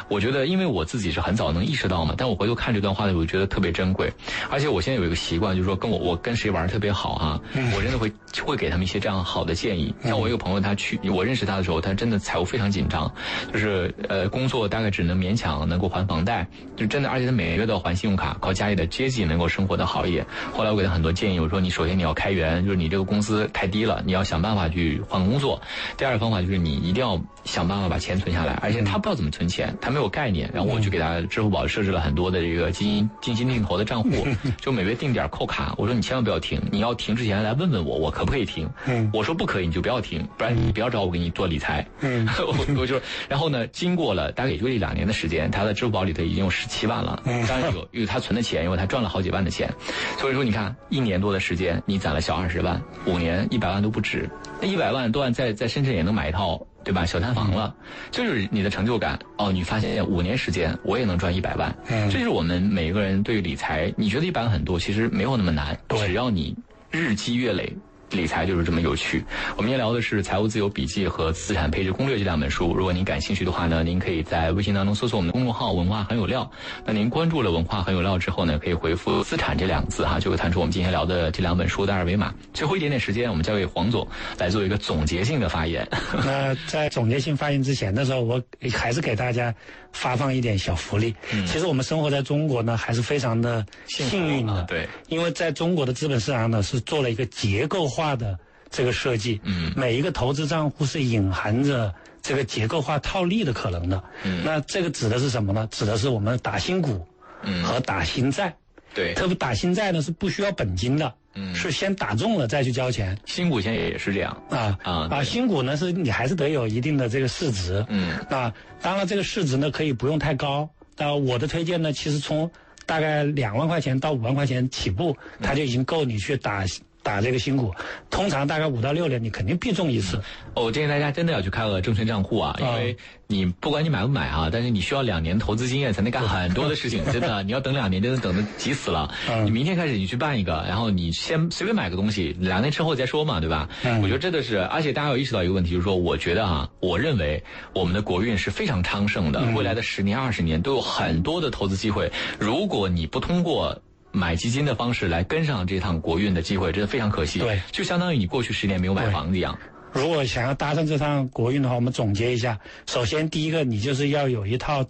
[0.09, 4.13] 我觉得，因为我自己是很早能意识到嘛，但我回头看这段话的时候，我觉得特别珍贵。
[4.51, 7.41] 而且我现在有一个习惯，就是说跟我我跟谁玩特别好啊，
[7.75, 8.13] 我真的会
[8.45, 9.93] 会给他们一些这样好的建议。
[10.05, 13.11] 像我一个朋友，他去我认识他的时候，他真的财务非常紧张，
[13.53, 16.47] 就是呃工作大概只能勉强能够还房贷，
[16.77, 20.25] 就真的，而且他每个月都要还信用卡，靠家里的接济能够生活的好一点。
[20.53, 25.61] 后来我给他很多建议，我说你首先你要开源，就是你这个工资太低了，你要想办法去换工作。
[25.97, 30.51] 第二个方法就是你一定要想办法把钱存下来，而且他不知道怎么存钱，他没有概念。
[30.55, 34.27] 然后我就给他支付宝设置了很多的这个基金、基金定投的账户，
[34.61, 35.75] 就每月定点扣卡。
[35.77, 38.69] 我说你千万不要停，你要停之前来问问我，我可不可以停？
[39.13, 41.87] 我说不可以，你就不要停，不然你不要找我给你做理财。
[42.01, 47.23] 我 我就然后呢，经过了大概也就一两年的时间，他的支付宝里头已经有十七万了。
[47.49, 49.73] 当然有有他存的钱，因为他赚了好几万的钱。
[50.19, 54.29] 所以说你看，一年多的时间，你攒了小二十万，五年一百万都不止。
[54.61, 57.07] 那一百万多万在在深圳也能买一套，对吧？
[57.07, 57.75] 小三房了，
[58.11, 59.53] 这就是你的成就感哦。
[59.53, 66.57] 你发现五年时间我也能赚一百万，这就是我们每个人对于理财，你觉得一百万很多，其实没有那么难，只要你
[66.91, 67.73] 日积月累。
[68.17, 69.23] 理财就是这么有趣。
[69.57, 72.75] 我们今天聊的是《财务自由笔记》和《资产配置攻略》这两本书。
[72.75, 76.51] 如果您感兴趣的话呢，您可以在微信当中搜索我们的公众号“文化很有料”。
[76.87, 82.33] 那您关注了“文化很有料”之后呢，可以回复“资产”这两个字哈，就会弹出我们今天聊的这两本书的二维码。
[82.55, 84.07] 最后一点点时间，我们交给黄总
[84.39, 85.87] 来做一个总结性的发言。
[86.25, 88.43] 那在总结性发言之前的时候，我
[88.73, 89.55] 还是给大家
[89.93, 91.15] 发放一点小福利。
[91.47, 94.65] 其实我们生活在中国呢，还是非常的幸运的。
[94.65, 98.39] 对，因为在中国的资本市场呢，是做了一个结构化的
[98.71, 99.41] 这个设计。
[99.43, 101.93] 嗯，每一个投资账户是隐含着
[102.23, 104.05] 这个结构化套利的可能的。
[104.23, 105.67] 嗯，那这个指的是什么呢？
[105.73, 107.05] 指的是我们打新股，
[107.43, 108.55] 嗯，和打新债。
[108.95, 111.13] 对，特别打新债呢是不需要本金的。
[111.39, 113.15] 嗯，是先打中了再去交钱。
[113.27, 115.23] 新股现在也是这样啊啊啊！
[115.23, 117.85] 新股呢是你还是得有一定的这个市值。
[117.91, 118.51] 嗯，那
[118.81, 120.67] 当然这个市值呢可以不用太高。
[120.97, 122.51] 那我的推荐呢，其实从
[122.87, 126.65] 大概两万块钱到五万块钱起步，它就已经够你去打
[127.07, 127.73] 打这个新股。
[128.11, 130.21] 通常大概五到六年，你肯定必中一次。
[130.55, 132.97] 我建议大家真的要去开个证券账户啊，因为
[133.29, 139.15] 你不管你买不买啊，但是你需要两年投资经验才能干很多的事情，真的， 你要等两年，真的等的急死了。
[139.45, 143.69] 你明天开始你去办一个，然后你先随便买个东西，两年之后再说嘛，对吧？
[144.03, 147.43] 我觉得真的是，而且大家要意识到一个问题，就是说，我觉得啊，我认为
[147.73, 152.11] 我们的国运是非常昌盛的，未来的十年、二十年都有很多的投资机会。
[152.39, 153.79] 如果你不通过
[154.17, 157.39] 买基金的方式来跟上这趟国运的机会，真的非常可惜。
[157.39, 159.57] 对，就相当于你过去十年没有买房子一样。
[159.93, 164.83] 如果想要搭上这趟国运的话，我们总结一下：首先，第一个，你就是要有一套，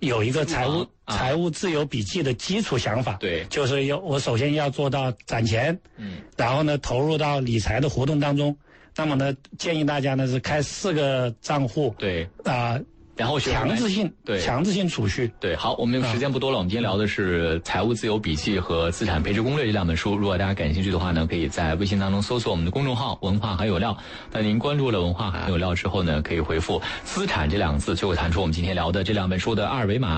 [0.00, 3.18] 有一个财务财务自由笔记的基础想法。
[3.20, 8.56] 对，就是要我首先要做到攒钱，嗯，然后呢，投入到理财的活动当中。
[8.96, 11.94] 那么呢，建议大家呢是开四个账户。
[11.98, 12.80] 对，啊。
[13.14, 20.16] 然后强制性对强制性储蓄对好，我们时间不多了，我们今天聊的是《财务自由笔记》和《资产配置攻略》这两本书。
[20.16, 23.96] 如果大家感兴趣的话呢，可以在微信当中搜索我们的公众号“文化很有料”。
[24.32, 30.10] 那您关注了“文化很有料”之后呢，可以回复“资产”这两个字，就会弹出我们今天聊的这两本书的二维码。